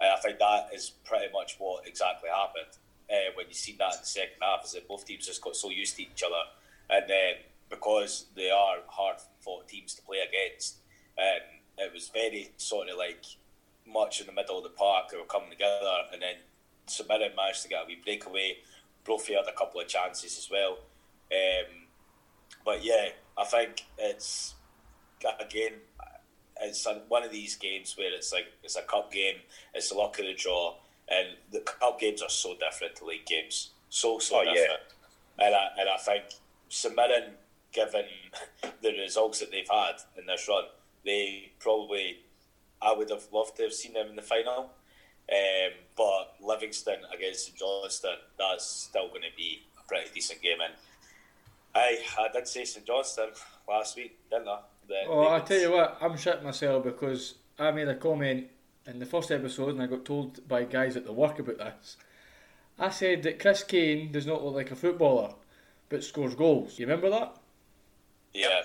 And 0.01 0.11
I 0.11 0.19
think 0.19 0.39
that 0.39 0.69
is 0.73 0.91
pretty 1.05 1.31
much 1.31 1.55
what 1.59 1.87
exactly 1.87 2.29
happened 2.29 2.77
uh, 3.09 3.31
when 3.35 3.47
you 3.47 3.53
see 3.53 3.75
that 3.79 3.93
in 3.93 3.99
the 4.01 4.05
second 4.05 4.41
half, 4.41 4.65
is 4.65 4.73
that 4.73 4.87
both 4.87 5.05
teams 5.05 5.25
just 5.25 5.41
got 5.41 5.55
so 5.55 5.69
used 5.69 5.95
to 5.97 6.03
each 6.03 6.23
other. 6.25 6.43
And 6.89 7.09
then 7.09 7.33
because 7.69 8.27
they 8.35 8.49
are 8.49 8.77
hard 8.87 9.17
fought 9.39 9.67
teams 9.67 9.93
to 9.95 10.01
play 10.01 10.19
against, 10.19 10.77
and 11.17 11.41
it 11.77 11.93
was 11.93 12.09
very 12.09 12.51
sort 12.57 12.89
of 12.89 12.97
like 12.97 13.25
much 13.87 14.21
in 14.21 14.27
the 14.27 14.33
middle 14.33 14.57
of 14.57 14.63
the 14.63 14.69
park. 14.69 15.09
They 15.09 15.17
were 15.17 15.25
coming 15.25 15.49
together, 15.49 15.93
and 16.11 16.21
then 16.21 16.35
St 16.85 17.07
managed 17.09 17.63
to 17.63 17.69
get 17.69 17.83
a 17.83 17.87
wee 17.87 17.99
breakaway. 18.03 18.57
Brophy 19.03 19.33
had 19.33 19.47
a 19.47 19.57
couple 19.57 19.81
of 19.81 19.87
chances 19.87 20.37
as 20.37 20.49
well. 20.49 20.77
Um, 21.31 21.87
but 22.65 22.83
yeah, 22.83 23.09
I 23.37 23.45
think 23.45 23.85
it's 23.97 24.55
again, 25.39 25.73
it's 26.61 26.87
one 27.07 27.23
of 27.23 27.31
these 27.31 27.55
games 27.55 27.95
where 27.97 28.13
it's 28.13 28.31
like 28.31 28.47
it's 28.63 28.75
a 28.75 28.81
cup 28.81 29.11
game. 29.11 29.35
It's 29.73 29.89
the 29.89 29.95
luck 29.95 30.19
of 30.19 30.25
the 30.25 30.33
draw, 30.33 30.75
and 31.09 31.29
the 31.51 31.59
cup 31.61 31.99
games 31.99 32.21
are 32.21 32.29
so 32.29 32.55
different 32.57 32.95
to 32.97 33.05
league 33.05 33.25
games. 33.25 33.71
So 33.89 34.19
so 34.19 34.39
oh, 34.39 34.43
different. 34.43 34.81
Yeah. 35.39 35.45
And 35.45 35.55
I 35.55 35.67
and 35.79 35.89
I 35.89 35.97
think 35.97 36.23
St 36.69 36.95
Mirren, 36.95 37.33
given 37.73 38.05
the 38.81 38.91
results 38.99 39.39
that 39.39 39.51
they've 39.51 39.69
had 39.69 39.95
in 40.17 40.25
this 40.25 40.47
run, 40.47 40.65
they 41.05 41.51
probably 41.59 42.17
I 42.81 42.93
would 42.93 43.09
have 43.09 43.27
loved 43.31 43.57
to 43.57 43.63
have 43.63 43.73
seen 43.73 43.93
them 43.93 44.09
in 44.09 44.15
the 44.15 44.21
final. 44.21 44.71
Um, 45.31 45.71
but 45.95 46.35
Livingston 46.41 46.97
against 47.15 47.45
St 47.45 47.57
Johnstone, 47.57 48.17
that's 48.37 48.65
still 48.65 49.07
going 49.07 49.21
to 49.21 49.35
be 49.37 49.63
a 49.79 49.87
pretty 49.87 50.09
decent 50.13 50.41
game. 50.41 50.57
And 50.63 50.73
I, 51.73 51.99
I 52.19 52.27
did 52.31 52.47
say 52.47 52.65
St 52.65 52.85
Johnstone 52.85 53.31
last 53.67 53.95
week, 53.95 54.17
didn't 54.29 54.49
I? 54.49 54.59
oh, 55.07 55.29
I 55.29 55.39
tell 55.39 55.59
you 55.59 55.71
what, 55.71 55.97
I'm 56.01 56.11
shitting 56.13 56.43
myself 56.43 56.83
because 56.83 57.35
I 57.57 57.71
made 57.71 57.87
a 57.87 57.95
comment 57.95 58.47
in 58.85 58.99
the 58.99 59.05
first 59.05 59.31
episode 59.31 59.69
and 59.69 59.81
I 59.81 59.87
got 59.87 60.03
told 60.03 60.45
by 60.47 60.65
guys 60.65 60.97
at 60.97 61.05
the 61.05 61.13
work 61.13 61.39
about 61.39 61.57
this. 61.57 61.97
I 62.77 62.89
said 62.89 63.23
that 63.23 63.39
Chris 63.39 63.63
Kane 63.63 64.11
does 64.11 64.25
not 64.25 64.43
look 64.43 64.55
like 64.55 64.71
a 64.71 64.75
footballer, 64.75 65.35
but 65.89 66.03
scores 66.03 66.35
goals. 66.35 66.79
You 66.79 66.85
remember 66.85 67.09
that? 67.11 67.37
Yeah. 68.33 68.61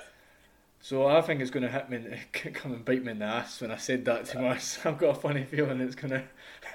So 0.80 1.06
I 1.06 1.20
think 1.20 1.40
it's 1.40 1.50
going 1.50 1.64
to 1.64 1.70
hit 1.70 1.90
me, 1.90 2.04
come 2.54 2.72
and 2.72 2.84
bite 2.84 3.04
me 3.04 3.12
in 3.12 3.18
the 3.18 3.26
ass 3.26 3.60
when 3.60 3.70
I 3.70 3.76
said 3.76 4.04
that 4.06 4.26
to 4.26 4.46
us. 4.46 4.78
I've 4.84 4.98
got 4.98 5.16
a 5.16 5.20
funny 5.20 5.44
feeling 5.44 5.80
it's 5.80 5.94
going 5.94 6.10
to, 6.12 6.24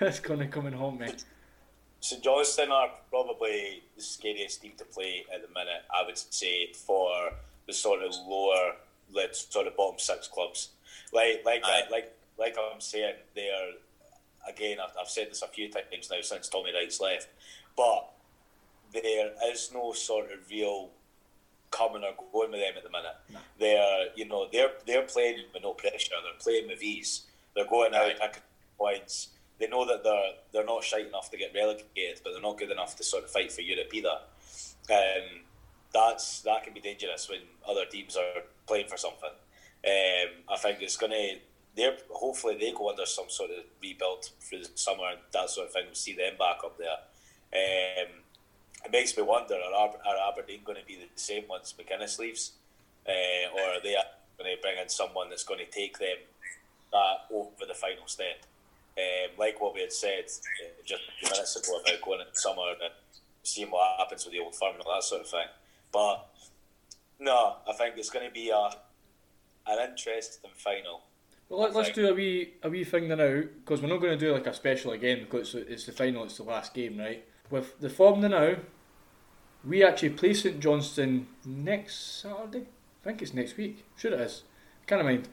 it's 0.02 0.20
going 0.20 0.40
to 0.40 0.48
come 0.48 0.66
and 0.66 0.76
haunt 0.76 1.00
me. 1.00 1.08
St 2.00 2.22
Johnstone 2.22 2.70
are 2.70 2.90
probably 3.10 3.84
the 3.96 4.02
scariest 4.02 4.62
team 4.62 4.74
to 4.78 4.84
play 4.84 5.26
at 5.34 5.42
the 5.42 5.48
minute. 5.54 5.84
I 5.90 6.06
would 6.06 6.18
say 6.18 6.74
for 6.74 7.32
the 7.66 7.72
sort 7.72 8.04
of 8.04 8.14
lower, 8.28 8.74
let's 9.14 9.48
sort 9.52 9.68
of 9.68 9.78
bottom 9.78 9.98
six 9.98 10.28
clubs. 10.28 10.70
Like, 11.14 11.44
like, 11.46 11.62
I, 11.64 11.84
like, 11.90 12.14
like 12.38 12.58
I'm 12.60 12.82
saying, 12.82 13.16
they 13.36 13.50
are. 13.50 14.50
Again, 14.50 14.78
I've, 14.84 14.94
I've 15.00 15.08
said 15.08 15.32
this 15.32 15.42
a 15.42 15.48
few 15.48 15.70
times 15.72 16.10
now 16.12 16.20
since 16.20 16.50
Tommy 16.50 16.74
Wright's 16.74 17.00
left, 17.00 17.30
but 17.78 18.10
there 18.92 19.32
is 19.50 19.72
no 19.74 19.94
sort 19.94 20.26
of 20.26 20.50
real 20.50 20.90
coming 21.74 22.04
or 22.04 22.14
going 22.32 22.52
with 22.52 22.62
them 22.62 22.74
at 22.78 22.84
the 22.84 22.90
minute. 22.90 23.16
No. 23.32 23.40
They're 23.60 24.08
you 24.16 24.26
know 24.28 24.48
they're 24.52 24.72
they're 24.86 25.04
playing 25.04 25.40
with 25.54 25.64
no 25.64 25.74
pressure. 25.74 26.16
They're 26.24 26.40
playing 26.40 26.68
with 26.68 26.82
ease. 26.82 27.24
They're 27.56 27.68
going 27.68 27.94
out 27.94 28.20
picking 28.22 28.44
points. 28.78 29.30
They 29.60 29.68
know 29.68 29.86
that 29.86 30.04
they're 30.04 30.34
they're 30.52 30.66
not 30.66 30.84
shite 30.84 31.08
enough 31.08 31.30
to 31.32 31.38
get 31.38 31.54
relegated, 31.54 32.22
but 32.24 32.32
they're 32.34 32.42
not 32.42 32.58
good 32.58 32.72
enough 32.72 32.96
to 32.98 33.04
sort 33.04 33.24
of 33.24 33.30
fight 33.30 33.52
for 33.52 33.62
Europe 33.62 33.94
either. 33.94 34.18
Um, 34.92 35.42
that's 35.94 36.42
that 36.42 36.64
can 36.64 36.74
be 36.74 36.82
dangerous 36.82 37.30
when 37.30 37.40
other 37.68 37.86
teams 37.86 38.16
are 38.18 38.44
playing 38.68 38.88
for 38.88 38.98
something. 38.98 39.30
Um, 39.86 40.30
I 40.50 40.58
think 40.58 40.82
it's 40.82 40.98
going 40.98 41.12
to. 41.12 41.36
They're 41.76 41.98
hopefully 42.10 42.58
they 42.60 42.72
go 42.72 42.90
under 42.90 43.06
some 43.06 43.30
sort 43.30 43.50
of 43.50 43.64
rebuild 43.82 44.30
through 44.40 44.60
the 44.60 44.70
summer 44.76 45.06
and 45.10 45.20
that 45.32 45.50
sort 45.50 45.68
of 45.68 45.74
thing. 45.74 45.84
We'll 45.86 45.96
see 45.96 46.16
them 46.16 46.34
back 46.38 46.60
up 46.64 46.78
there. 46.78 47.00
Um, 47.54 48.23
it 48.86 48.91
makes 48.91 49.15
me 49.17 49.24
wonder: 49.24 49.56
are, 49.56 49.89
are 49.89 50.32
Aberdeen 50.32 50.62
going 50.63 50.80
to 50.80 50.86
be 50.86 50.96
the 50.96 51.08
same 51.15 51.43
once 51.50 51.74
McInnes 51.78 52.19
leaves, 52.19 52.54
uh, 53.08 53.56
or 53.56 53.78
are 53.78 53.82
they 53.82 53.96
going 54.38 54.56
to 54.56 54.62
bring 54.62 54.78
in 54.82 54.89
someone 54.89 55.30
that's 55.30 55.43
going 55.43 55.60
to 55.60 55.72
take 55.72 55.98
them 56.00 56.17
that 56.91 57.34
over 57.34 57.65
the 57.67 57.74
final 57.74 58.08
step? 58.08 58.46
Um, 58.96 59.32
like 59.39 59.60
what 59.60 59.74
we 59.74 59.82
had 59.82 59.91
said 59.91 60.26
uh, 60.26 60.69
just 60.86 61.02
a 61.08 61.12
few 61.19 61.32
minutes 61.32 61.56
ago 61.56 61.80
about 61.80 62.02
going 62.02 62.19
into 62.19 62.36
summer 62.36 62.62
and 62.80 62.93
seeing 63.41 63.72
what 63.72 63.98
happens 63.98 64.24
with 64.24 64.34
the 64.34 64.39
old 64.39 64.56
firm 64.56 64.76
and 64.76 64.84
that 64.86 65.04
sort 65.04 65.22
of 65.22 65.30
thing. 65.30 65.48
But 65.91 66.28
no, 67.19 67.56
I 67.67 67.74
think 67.74 67.96
it's 67.98 68.12
going 68.12 68.28
to 68.28 68.34
be 68.34 68.50
a 68.50 68.69
an 69.65 69.89
interesting 69.89 70.52
final. 70.58 71.02
Well, 71.50 71.72
let, 71.72 71.76
us 71.76 71.89
do 71.89 72.10
a 72.10 72.13
wee 72.13 72.54
a 72.63 72.69
wee 72.69 72.84
thing 72.84 73.08
now 73.08 73.15
because 73.15 73.82
we're 73.82 73.89
not 73.89 74.02
going 74.02 74.17
to 74.17 74.26
do 74.26 74.34
like 74.34 74.48
a 74.48 74.54
special 74.54 74.91
again 74.91 75.19
because 75.22 75.56
it's 75.56 75.86
the 75.86 75.91
final, 75.91 76.24
it's 76.24 76.38
the 76.38 76.43
last 76.43 76.74
game, 76.74 76.98
right? 76.98 77.26
With 77.54 77.80
the 77.80 77.89
form 77.92 78.22
now, 78.22 78.56
we 79.63 79.84
actually 79.84 80.10
play 80.10 80.34
St 80.34 80.60
Johnstone 80.60 81.28
next 81.46 82.22
Saturday. 82.24 82.66
I 82.66 83.04
think 83.04 83.22
it's 83.22 83.36
next 83.36 83.58
week. 83.58 83.86
Sure 83.96 84.12
it 84.12 84.22
is. 84.22 84.42
Kind 84.88 85.02
of 85.02 85.06
mind. 85.06 85.30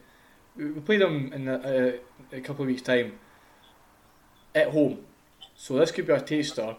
We 0.55 0.81
play 0.81 0.97
them 0.97 1.33
in 1.33 1.47
a, 1.47 1.99
a, 2.31 2.37
a, 2.37 2.41
couple 2.41 2.61
of 2.61 2.67
weeks' 2.67 2.83
time 2.83 3.13
at 4.53 4.67
home. 4.67 4.99
So 5.55 5.79
this 5.79 5.89
could 5.89 6.05
be 6.05 6.13
a 6.13 6.21
taster. 6.21 6.75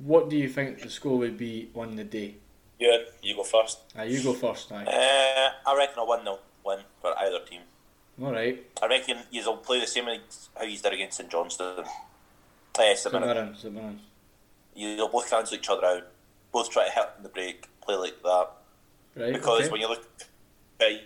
What 0.00 0.30
do 0.30 0.36
you 0.36 0.48
think 0.48 0.80
the 0.80 0.90
score 0.90 1.18
would 1.18 1.36
be 1.36 1.70
on 1.74 1.96
the 1.96 2.04
day? 2.04 2.36
Yeah, 2.78 2.98
you 3.20 3.34
go 3.34 3.42
first. 3.42 3.80
Ah, 3.98 4.02
you 4.02 4.22
go 4.22 4.32
first. 4.32 4.70
Aye. 4.70 4.84
Uh, 4.84 5.70
I 5.70 5.76
reckon 5.76 5.98
a 5.98 6.04
one 6.04 6.22
0 6.22 6.38
win 6.64 6.78
for 7.00 7.18
either 7.18 7.40
team. 7.40 7.62
All 8.22 8.30
right. 8.30 8.64
I 8.80 8.86
reckon 8.86 9.24
you'll 9.32 9.56
play 9.56 9.80
the 9.80 9.88
same 9.88 10.06
as 10.06 10.50
how 10.56 10.62
you 10.62 10.78
did 10.78 10.92
against 10.92 11.16
St 11.16 11.28
Johnstone. 11.28 11.84
Uh, 12.78 12.94
St 12.94 13.12
Mirren. 13.12 13.56
St 13.56 13.74
Mirren. 13.74 13.98
You'll 14.74 15.08
both 15.08 15.28
cancel 15.28 15.56
each 15.56 15.68
other 15.68 15.84
out 15.84 16.06
both 16.52 16.70
try 16.70 16.86
to 16.86 16.92
hit 16.92 17.22
the 17.22 17.28
break, 17.28 17.68
play 17.80 17.96
like 17.96 18.22
that. 18.22 18.48
Right. 19.16 19.32
Because 19.32 19.62
okay. 19.62 19.70
when 19.70 19.80
you 19.80 19.88
look, 19.88 20.06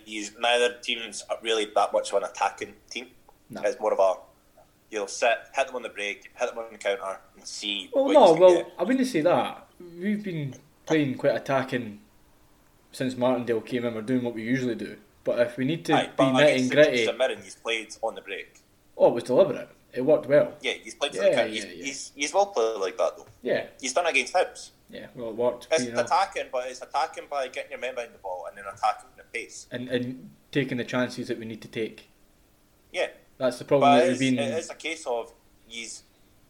he's 0.05 0.33
neither 0.39 0.75
team's 0.81 1.23
really 1.41 1.67
that 1.73 1.93
much 1.93 2.11
of 2.11 2.21
an 2.21 2.29
attacking 2.29 2.73
team. 2.89 3.07
No. 3.49 3.61
It's 3.63 3.79
more 3.79 3.93
of 3.93 3.99
a 3.99 4.19
you'll 4.91 5.07
sit, 5.07 5.37
hit 5.53 5.67
them 5.67 5.77
on 5.77 5.81
the 5.81 5.89
break, 5.89 6.29
hit 6.35 6.49
them 6.49 6.57
on 6.57 6.65
the 6.71 6.77
counter, 6.77 7.19
and 7.35 7.45
see. 7.47 7.89
Well, 7.93 8.09
no, 8.09 8.33
well, 8.33 8.55
get. 8.55 8.73
I 8.77 8.83
wouldn't 8.83 9.07
say 9.07 9.21
that. 9.21 9.67
We've 9.79 10.23
been 10.23 10.55
playing 10.85 11.15
quite 11.15 11.35
attacking 11.35 12.01
since 12.91 13.15
Martindale 13.15 13.61
came 13.61 13.85
in. 13.85 13.95
We're 13.95 14.01
doing 14.01 14.23
what 14.23 14.33
we 14.33 14.43
usually 14.43 14.75
do. 14.75 14.97
But 15.23 15.39
if 15.39 15.57
we 15.57 15.65
need 15.65 15.83
to 15.85 15.93
Aye, 15.93 16.09
be 16.17 16.23
nitty 16.23 16.59
and 16.61 16.71
gritty, 16.71 17.05
St 17.05 17.43
he's 17.43 17.55
played 17.55 17.93
on 18.01 18.15
the 18.15 18.21
break. 18.21 18.61
Oh, 18.97 19.09
it 19.09 19.13
was 19.13 19.23
deliberate. 19.23 19.69
It 19.93 20.01
worked 20.01 20.27
well. 20.27 20.53
Yeah, 20.61 20.73
he's 20.73 20.95
played. 20.95 21.15
Yeah, 21.15 21.21
like 21.23 21.31
yeah, 21.31 21.47
he's, 21.47 21.65
yeah. 21.65 21.71
He's, 21.71 22.11
he's 22.15 22.33
well 22.33 22.47
played 22.47 22.79
like 22.79 22.97
that 22.97 23.17
though. 23.17 23.27
Yeah, 23.41 23.65
he's 23.79 23.93
done 23.93 24.05
against 24.05 24.33
Hibs. 24.33 24.71
Yeah, 24.89 25.07
well, 25.15 25.29
it 25.29 25.35
worked. 25.35 25.67
It's 25.71 25.83
attacking, 25.83 26.45
but 26.51 26.67
it's 26.67 26.81
attacking 26.81 27.25
by 27.29 27.47
getting 27.49 27.71
your 27.71 27.79
men 27.79 27.95
behind 27.95 28.13
the 28.13 28.19
ball 28.19 28.45
and 28.47 28.57
then 28.57 28.65
attacking 28.65 29.09
the 29.17 29.23
pace. 29.33 29.67
And, 29.71 29.89
and 29.89 30.29
taking 30.51 30.77
the 30.77 30.85
chances 30.85 31.27
that 31.27 31.37
we 31.37 31.45
need 31.45 31.61
to 31.61 31.67
take. 31.67 32.07
Yeah. 32.93 33.07
That's 33.37 33.59
the 33.59 33.65
problem 33.65 33.91
but 33.91 33.99
that 33.99 34.09
we've 34.09 34.19
been. 34.19 34.39
It 34.39 34.57
is 34.57 34.69
a 34.69 34.75
case 34.75 35.05
of 35.05 35.33
you, 35.69 35.87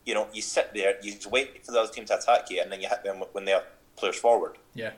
you 0.06 0.14
know, 0.14 0.28
you 0.32 0.42
sit 0.42 0.74
there, 0.74 0.96
you 1.02 1.16
wait 1.32 1.66
for 1.66 1.72
the 1.72 1.80
other 1.80 1.92
team 1.92 2.06
to 2.06 2.18
attack 2.18 2.50
you, 2.50 2.62
and 2.62 2.72
then 2.72 2.80
you 2.80 2.88
hit 2.88 3.04
them 3.04 3.24
when 3.32 3.46
they're 3.46 3.64
players 3.96 4.18
forward. 4.18 4.58
Yeah. 4.74 4.92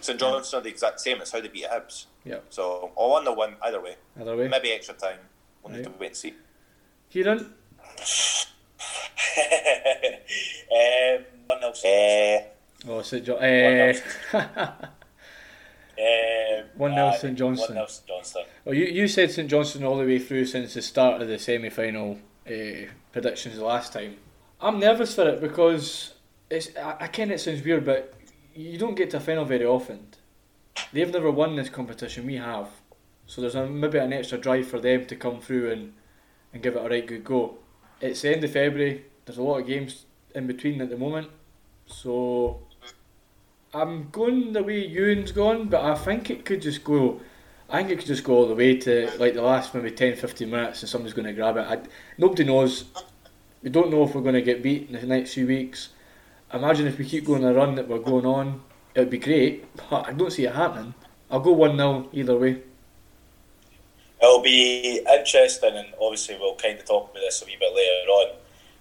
St 0.00 0.18
John's 0.18 0.52
yeah. 0.52 0.58
are 0.58 0.62
the 0.62 0.68
exact 0.68 1.00
same. 1.00 1.20
It's 1.20 1.32
how 1.32 1.40
they 1.40 1.48
beat 1.48 1.66
Hibs. 1.66 2.06
Yeah. 2.24 2.38
So, 2.50 2.92
all 2.94 3.16
on 3.16 3.24
the 3.24 3.32
win, 3.32 3.54
either 3.62 3.80
way. 3.80 3.96
Either 4.18 4.36
way. 4.36 4.48
Maybe 4.48 4.70
extra 4.72 4.94
time. 4.94 5.18
We'll 5.62 5.72
right. 5.72 5.78
need 5.78 5.92
to 5.92 5.98
wait 5.98 6.06
and 6.06 6.16
see. 6.16 6.34
Kieran? 7.10 7.38
um, 7.38 7.46
one 11.46 11.60
nil. 11.60 11.72
Uh, 11.72 12.90
oh, 12.90 13.02
St 13.02 13.24
John. 13.24 13.38
Uh, 13.42 13.94
one 16.76 16.94
nil 16.94 17.12
St 17.12 17.36
Johnstone. 17.38 17.68
One 17.68 17.76
nil 17.76 17.86
St 17.86 18.06
Johnstone. 18.06 18.44
Well, 18.64 18.74
you 18.74 18.84
you 18.84 19.08
said 19.08 19.30
St 19.30 19.48
Johnstone 19.48 19.84
all 19.84 19.96
the 19.96 20.04
way 20.04 20.18
through 20.18 20.44
since 20.44 20.74
the 20.74 20.82
start 20.82 21.22
of 21.22 21.28
the 21.28 21.38
semi 21.38 21.70
final 21.70 22.18
uh, 22.46 22.90
predictions 23.12 23.58
last 23.58 23.94
time. 23.94 24.16
I'm 24.60 24.78
nervous 24.78 25.14
for 25.14 25.28
it 25.28 25.40
because 25.40 26.14
it's. 26.50 26.76
I, 26.76 26.96
I 27.00 27.06
ken 27.06 27.30
it 27.30 27.40
sounds 27.40 27.64
weird, 27.64 27.86
but 27.86 28.12
you 28.54 28.76
don't 28.76 28.96
get 28.96 29.10
to 29.10 29.16
a 29.16 29.20
final 29.20 29.46
very 29.46 29.64
often. 29.64 30.08
They've 30.92 31.12
never 31.12 31.30
won 31.30 31.56
this 31.56 31.70
competition. 31.70 32.26
We 32.26 32.36
have, 32.36 32.68
so 33.26 33.40
there's 33.40 33.54
a, 33.54 33.66
maybe 33.66 33.98
an 33.98 34.12
extra 34.12 34.38
drive 34.38 34.68
for 34.68 34.78
them 34.78 35.06
to 35.06 35.16
come 35.16 35.40
through 35.40 35.72
and 35.72 35.94
and 36.52 36.62
give 36.62 36.76
it 36.76 36.84
a 36.84 36.88
right 36.88 37.06
good 37.06 37.24
go. 37.24 37.58
It's 38.00 38.22
the 38.22 38.34
end 38.34 38.44
of 38.44 38.52
February. 38.52 39.04
There's 39.24 39.38
a 39.38 39.42
lot 39.42 39.58
of 39.58 39.66
games 39.66 40.04
in 40.34 40.46
between 40.46 40.80
at 40.80 40.90
the 40.90 40.96
moment, 40.96 41.28
so 41.86 42.60
I'm 43.74 44.08
going 44.10 44.52
the 44.52 44.62
way 44.62 44.86
Ewan's 44.86 45.32
gone, 45.32 45.68
but 45.68 45.84
I 45.84 45.94
think 45.94 46.30
it 46.30 46.44
could 46.44 46.62
just 46.62 46.84
go. 46.84 47.20
I 47.68 47.78
think 47.78 47.90
it 47.90 47.98
could 47.98 48.06
just 48.06 48.24
go 48.24 48.34
all 48.34 48.48
the 48.48 48.54
way 48.54 48.76
to 48.78 49.10
like 49.18 49.34
the 49.34 49.42
last 49.42 49.74
maybe 49.74 49.90
10 49.90 50.16
15 50.16 50.50
minutes 50.50 50.82
and 50.82 50.88
somebody's 50.88 51.12
going 51.12 51.26
to 51.26 51.34
grab 51.34 51.58
it. 51.58 51.66
I, 51.68 51.78
nobody 52.16 52.44
knows. 52.44 52.84
We 53.62 53.68
don't 53.68 53.90
know 53.90 54.04
if 54.04 54.14
we're 54.14 54.22
going 54.22 54.36
to 54.36 54.42
get 54.42 54.62
beat 54.62 54.88
in 54.88 54.94
the 54.98 55.06
next 55.06 55.34
few 55.34 55.46
weeks. 55.46 55.90
Imagine 56.52 56.86
if 56.86 56.96
we 56.96 57.04
keep 57.04 57.26
going 57.26 57.42
the 57.42 57.52
run 57.52 57.74
that 57.74 57.88
we're 57.88 57.98
going 57.98 58.24
on, 58.24 58.62
it 58.94 59.00
would 59.00 59.10
be 59.10 59.18
great, 59.18 59.66
but 59.90 60.08
I 60.08 60.12
don't 60.12 60.32
see 60.32 60.46
it 60.46 60.54
happening. 60.54 60.94
I'll 61.30 61.40
go 61.40 61.52
1 61.52 61.76
0 61.76 62.08
either 62.12 62.38
way. 62.38 62.62
It'll 64.20 64.42
be 64.42 65.00
interesting, 65.08 65.76
and 65.76 65.94
obviously, 66.00 66.36
we'll 66.38 66.56
kind 66.56 66.78
of 66.78 66.84
talk 66.84 67.10
about 67.10 67.20
this 67.20 67.42
a 67.42 67.46
wee 67.46 67.56
bit 67.58 67.74
later 67.74 68.10
on. 68.10 68.36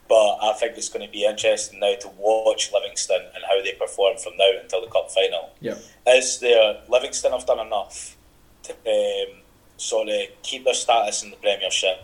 But 0.09 0.37
I 0.41 0.53
think 0.53 0.77
it's 0.77 0.89
going 0.89 1.05
to 1.05 1.11
be 1.11 1.25
interesting 1.25 1.79
now 1.79 1.95
to 1.95 2.09
watch 2.17 2.71
Livingston 2.73 3.21
and 3.35 3.43
how 3.47 3.61
they 3.61 3.73
perform 3.73 4.17
from 4.17 4.37
now 4.37 4.51
until 4.61 4.81
the 4.81 4.87
cup 4.87 5.11
final. 5.11 5.51
Yeah. 5.59 5.75
Is 6.07 6.39
there 6.39 6.81
Livingston 6.87 7.33
have 7.33 7.45
done 7.45 7.59
enough 7.59 8.15
to 8.63 8.73
um, 8.73 9.41
sort 9.75 10.07
of 10.07 10.21
keep 10.43 10.63
their 10.63 10.73
status 10.73 11.23
in 11.23 11.31
the 11.31 11.35
Premiership? 11.35 11.97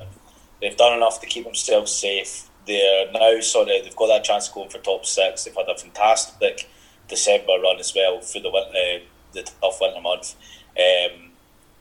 They've 0.62 0.76
done 0.76 0.98
enough 0.98 1.22
to 1.22 1.28
keep 1.28 1.46
themselves 1.46 1.92
safe. 1.94 2.50
They're 2.68 3.12
now 3.12 3.40
sort 3.40 3.70
of 3.70 3.84
they've 3.84 3.96
got 3.96 4.08
that 4.08 4.24
chance 4.24 4.50
to 4.50 4.54
go 4.54 4.68
for 4.68 4.80
top 4.80 5.06
six. 5.06 5.46
They've 5.46 5.56
had 5.56 5.70
a 5.70 5.78
fantastic 5.78 6.70
December 7.08 7.54
run 7.62 7.80
as 7.80 7.94
well 7.96 8.22
through 8.22 8.42
the 8.42 8.52
winter, 8.52 9.06
the 9.32 9.44
tough 9.44 9.80
winter 9.80 10.02
month. 10.02 10.36
Um, 10.78 11.32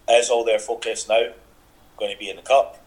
is 0.08 0.30
all 0.30 0.44
their 0.44 0.58
focus 0.58 1.08
now 1.08 1.28
going 1.96 2.12
to 2.12 2.18
be 2.18 2.30
in 2.30 2.36
the 2.36 2.42
cup? 2.42 2.82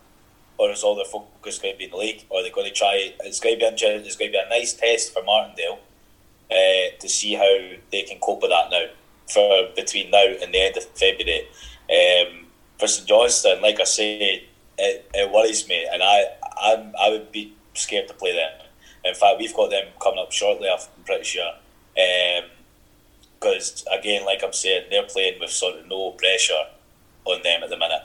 or 0.57 0.71
is 0.71 0.83
all 0.83 0.95
their 0.95 1.05
focus 1.05 1.59
going 1.59 1.73
to 1.73 1.77
be 1.77 1.85
in 1.85 1.91
the 1.91 1.97
league? 1.97 2.25
Or 2.29 2.39
are 2.39 2.43
they 2.43 2.49
going 2.49 2.67
to 2.67 2.73
try? 2.73 3.13
It's 3.21 3.39
going 3.39 3.55
to 3.55 3.59
be 3.59 3.65
interesting. 3.65 4.05
It's 4.05 4.15
going 4.15 4.31
to 4.31 4.37
be 4.37 4.43
a 4.43 4.49
nice 4.49 4.73
test 4.73 5.13
for 5.13 5.23
Martindale 5.23 5.79
uh, 6.51 6.97
to 6.99 7.09
see 7.09 7.33
how 7.33 7.77
they 7.91 8.03
can 8.03 8.19
cope 8.19 8.41
with 8.41 8.51
that 8.51 8.69
now 8.71 8.85
for 9.31 9.69
between 9.75 10.11
now 10.11 10.25
and 10.25 10.53
the 10.53 10.59
end 10.59 10.77
of 10.77 10.85
February. 10.97 11.47
Um, 11.89 12.45
for 12.79 12.87
St 12.87 13.07
Johnstone, 13.07 13.61
like 13.61 13.79
I 13.79 13.83
say, 13.83 14.47
it, 14.77 15.09
it 15.13 15.31
worries 15.31 15.67
me, 15.67 15.87
and 15.91 16.03
I 16.03 16.25
I'm, 16.61 16.93
I 16.99 17.09
would 17.09 17.31
be 17.31 17.53
scared 17.73 18.07
to 18.07 18.13
play 18.13 18.33
them. 18.33 18.51
In 19.03 19.13
fact, 19.13 19.39
we've 19.39 19.53
got 19.53 19.69
them 19.69 19.85
coming 20.01 20.19
up 20.19 20.31
shortly. 20.31 20.67
I'm 20.69 20.79
pretty 21.05 21.23
sure. 21.23 21.51
Because 23.39 23.85
um, 23.91 23.99
again, 23.99 24.25
like 24.25 24.43
I'm 24.43 24.51
saying, 24.51 24.87
they're 24.89 25.03
playing 25.03 25.39
with 25.39 25.51
sort 25.51 25.75
of 25.75 25.87
no 25.87 26.11
pressure 26.11 26.65
on 27.25 27.41
them 27.43 27.63
at 27.63 27.69
the 27.69 27.77
minute. 27.77 28.01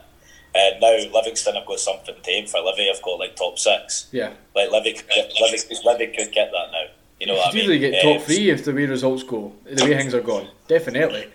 And 0.54 0.80
now 0.80 0.96
Livingston 1.14 1.54
have 1.54 1.66
got 1.66 1.78
something 1.78 2.14
to 2.20 2.30
aim 2.30 2.46
for. 2.46 2.60
Livy 2.60 2.88
have 2.88 3.02
got 3.02 3.18
like 3.18 3.36
top 3.36 3.58
six. 3.58 4.08
Yeah. 4.10 4.32
Like 4.54 4.70
Livy 4.70 4.94
could 4.94 5.08
get, 5.08 5.32
Livy, 5.40 5.58
Livy 5.84 6.06
could 6.08 6.32
get 6.32 6.50
that 6.50 6.72
now. 6.72 6.84
You 7.20 7.26
know 7.26 7.34
what 7.34 7.48
I 7.48 7.52
mean? 7.52 7.56
usually 7.58 7.78
get 7.78 8.04
um, 8.04 8.14
top 8.14 8.26
three 8.26 8.50
if 8.50 8.64
the 8.64 8.72
way 8.72 8.86
results 8.86 9.22
go, 9.22 9.52
the 9.64 9.84
way 9.84 9.96
things 9.96 10.14
are 10.14 10.22
going. 10.22 10.48
Definitely. 10.66 11.28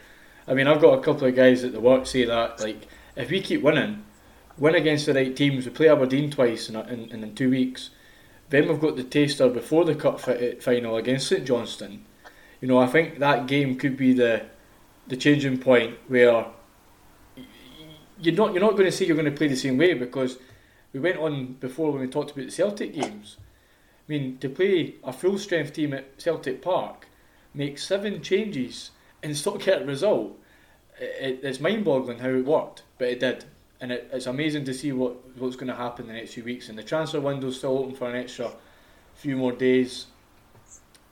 I 0.47 0.53
mean, 0.53 0.67
I've 0.67 0.81
got 0.81 0.97
a 0.97 1.01
couple 1.01 1.27
of 1.27 1.35
guys 1.35 1.63
at 1.63 1.71
the 1.73 1.79
work 1.79 2.07
say 2.07 2.25
that 2.25 2.59
like 2.59 2.87
if 3.15 3.29
we 3.29 3.39
keep 3.41 3.61
winning, 3.61 4.03
win 4.57 4.75
against 4.75 5.05
the 5.05 5.13
right 5.13 5.35
teams, 5.35 5.65
we 5.65 5.71
play 5.71 5.89
Aberdeen 5.89 6.29
twice 6.31 6.69
in, 6.69 6.75
in, 6.75 7.11
in, 7.11 7.23
in 7.23 7.35
two 7.35 7.49
weeks. 7.49 7.91
Then 8.49 8.67
we've 8.67 8.79
got 8.79 8.95
the 8.95 9.03
taster 9.03 9.47
before 9.49 9.85
the 9.85 9.95
cup 9.95 10.19
final 10.19 10.97
against 10.97 11.27
St 11.27 11.45
Johnstone. 11.45 12.05
You 12.61 12.67
know, 12.67 12.77
I 12.77 12.87
think 12.87 13.19
that 13.19 13.47
game 13.47 13.77
could 13.77 13.95
be 13.95 14.13
the 14.13 14.45
the 15.07 15.17
changing 15.17 15.59
point 15.59 15.97
where 16.07 16.45
you're 18.19 18.35
not 18.35 18.53
you're 18.53 18.61
not 18.61 18.73
going 18.73 18.85
to 18.85 18.91
say 18.91 19.05
you're 19.05 19.17
going 19.17 19.29
to 19.29 19.37
play 19.37 19.47
the 19.47 19.55
same 19.55 19.77
way 19.77 19.93
because 19.93 20.37
we 20.93 20.99
went 20.99 21.17
on 21.17 21.53
before 21.59 21.91
when 21.91 22.01
we 22.01 22.07
talked 22.07 22.31
about 22.31 22.45
the 22.45 22.51
Celtic 22.51 22.93
games. 22.93 23.37
I 24.07 24.11
mean, 24.11 24.37
to 24.37 24.49
play 24.49 24.95
a 25.03 25.11
full 25.11 25.37
strength 25.37 25.73
team 25.73 25.93
at 25.93 26.21
Celtic 26.21 26.61
Park, 26.61 27.07
make 27.53 27.77
seven 27.77 28.21
changes 28.21 28.91
and 29.23 29.35
still 29.35 29.57
get 29.57 29.81
a 29.81 29.85
result. 29.85 30.39
It, 30.99 31.41
it's 31.43 31.59
mind 31.59 31.83
boggling 31.83 32.19
how 32.19 32.29
it 32.29 32.45
worked, 32.45 32.83
but 32.97 33.09
it 33.09 33.19
did. 33.19 33.45
And 33.81 33.91
it, 33.91 34.09
it's 34.13 34.27
amazing 34.27 34.63
to 34.65 34.73
see 34.73 34.93
what, 34.93 35.37
what's 35.37 35.57
going 35.57 35.67
to 35.67 35.75
happen 35.75 36.05
in 36.05 36.13
the 36.13 36.19
next 36.19 36.35
few 36.35 36.43
weeks. 36.43 36.69
And 36.69 36.77
the 36.77 36.83
transfer 36.83 37.19
window's 37.19 37.57
still 37.57 37.77
open 37.77 37.95
for 37.95 38.09
an 38.09 38.15
extra 38.15 38.51
few 39.15 39.35
more 39.35 39.51
days. 39.51 40.05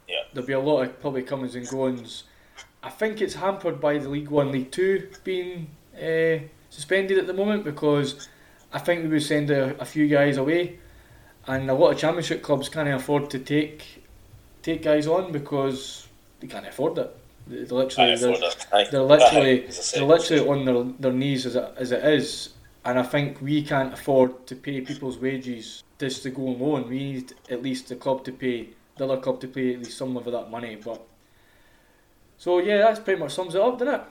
Yeah. 0.07 0.21
There'll 0.33 0.47
be 0.47 0.53
a 0.53 0.59
lot 0.59 0.83
of 0.83 1.01
probably 1.01 1.23
comings 1.23 1.55
and 1.55 1.67
goings. 1.67 2.23
I 2.81 2.89
think 2.89 3.21
it's 3.21 3.33
hampered 3.33 3.81
by 3.81 3.97
the 3.97 4.09
League 4.09 4.29
One, 4.29 4.51
League 4.51 4.71
Two 4.71 5.09
being 5.23 5.69
uh, 5.95 6.39
suspended 6.73 7.19
at 7.19 7.27
the 7.27 7.33
moment 7.33 7.63
because 7.63 8.27
I 8.73 8.79
think 8.79 9.03
we 9.03 9.09
would 9.09 9.23
send 9.23 9.51
a, 9.51 9.79
a 9.79 9.85
few 9.85 10.07
guys 10.07 10.37
away, 10.37 10.79
and 11.47 11.69
a 11.69 11.73
lot 11.73 11.91
of 11.91 11.99
Championship 11.99 12.41
clubs 12.41 12.67
can't 12.67 12.89
afford 12.89 13.29
to 13.29 13.39
take 13.39 14.03
take 14.63 14.81
guys 14.81 15.07
on 15.07 15.31
because 15.31 16.07
they 16.39 16.47
can't 16.47 16.65
afford 16.65 16.97
it. 16.97 17.15
They're 17.45 17.65
literally 17.65 18.15
they're, 18.15 18.85
they're 18.91 19.03
literally 19.03 19.67
they're 19.93 20.03
literally 20.03 20.47
on 20.47 20.65
their, 20.65 20.83
their 20.99 21.11
knees 21.11 21.45
as 21.45 21.55
it, 21.55 21.73
as 21.77 21.91
it 21.91 22.03
is, 22.03 22.49
and 22.85 22.97
I 22.97 23.03
think 23.03 23.39
we 23.41 23.61
can't 23.61 23.93
afford 23.93 24.47
to 24.47 24.55
pay 24.55 24.81
people's 24.81 25.19
wages 25.19 25.83
just 25.99 26.23
to 26.23 26.31
go 26.31 26.47
on 26.47 26.59
loan. 26.59 26.89
We 26.89 26.97
need 26.97 27.33
at 27.51 27.61
least 27.61 27.89
the 27.89 27.95
club 27.95 28.23
to 28.25 28.31
pay 28.31 28.69
the 28.97 29.05
other 29.05 29.17
club 29.17 29.39
to 29.41 29.47
pay 29.47 29.73
at 29.73 29.79
least 29.79 29.97
some 29.97 30.17
of 30.17 30.25
that 30.25 30.49
money. 30.49 30.77
But 30.83 31.01
so 32.39 32.59
yeah, 32.59 32.77
that's 32.79 32.99
pretty 32.99 33.19
much 33.19 33.33
sums 33.33 33.53
it 33.53 33.61
up, 33.61 33.77
doesn't 33.77 33.93
it? 33.93 34.01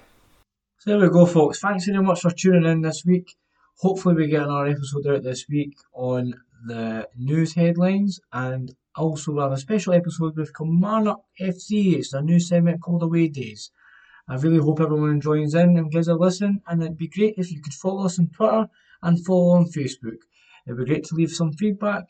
So 0.85 0.90
there 0.90 0.99
we 0.99 1.11
go, 1.11 1.27
folks. 1.27 1.61
Thanks 1.61 1.85
very 1.85 2.03
much 2.03 2.23
for 2.23 2.33
tuning 2.33 2.68
in 2.68 2.81
this 2.81 3.05
week. 3.05 3.37
Hopefully, 3.79 4.16
we 4.16 4.27
get 4.27 4.42
another 4.42 4.66
episode 4.66 5.07
out 5.07 5.23
this 5.23 5.49
week 5.49 5.77
on 5.92 6.35
the 6.66 7.09
news 7.16 7.55
headlines, 7.55 8.18
and 8.33 8.75
also 8.97 9.31
we'll 9.31 9.45
have 9.45 9.53
a 9.53 9.59
special 9.59 9.92
episode 9.92 10.37
with 10.37 10.53
Kilmarnock 10.53 11.23
FC. 11.40 11.95
It's 11.99 12.14
a 12.14 12.21
new 12.21 12.40
segment 12.40 12.83
called 12.83 13.05
Away 13.05 13.29
Days. 13.29 13.71
I 14.29 14.35
really 14.35 14.59
hope 14.59 14.81
everyone 14.81 15.21
joins 15.21 15.55
in 15.55 15.79
and 15.79 15.88
gives 15.88 16.09
a 16.09 16.14
listen, 16.14 16.62
and 16.66 16.83
it'd 16.83 16.99
be 16.99 17.07
great 17.07 17.35
if 17.38 17.53
you 17.53 17.62
could 17.62 17.75
follow 17.75 18.07
us 18.07 18.18
on 18.18 18.31
Twitter 18.31 18.68
and 19.03 19.25
follow 19.25 19.51
on 19.55 19.66
Facebook. 19.66 20.18
It'd 20.66 20.79
be 20.79 20.85
great 20.85 21.05
to 21.05 21.14
leave 21.14 21.31
some 21.31 21.53
feedback 21.53 22.09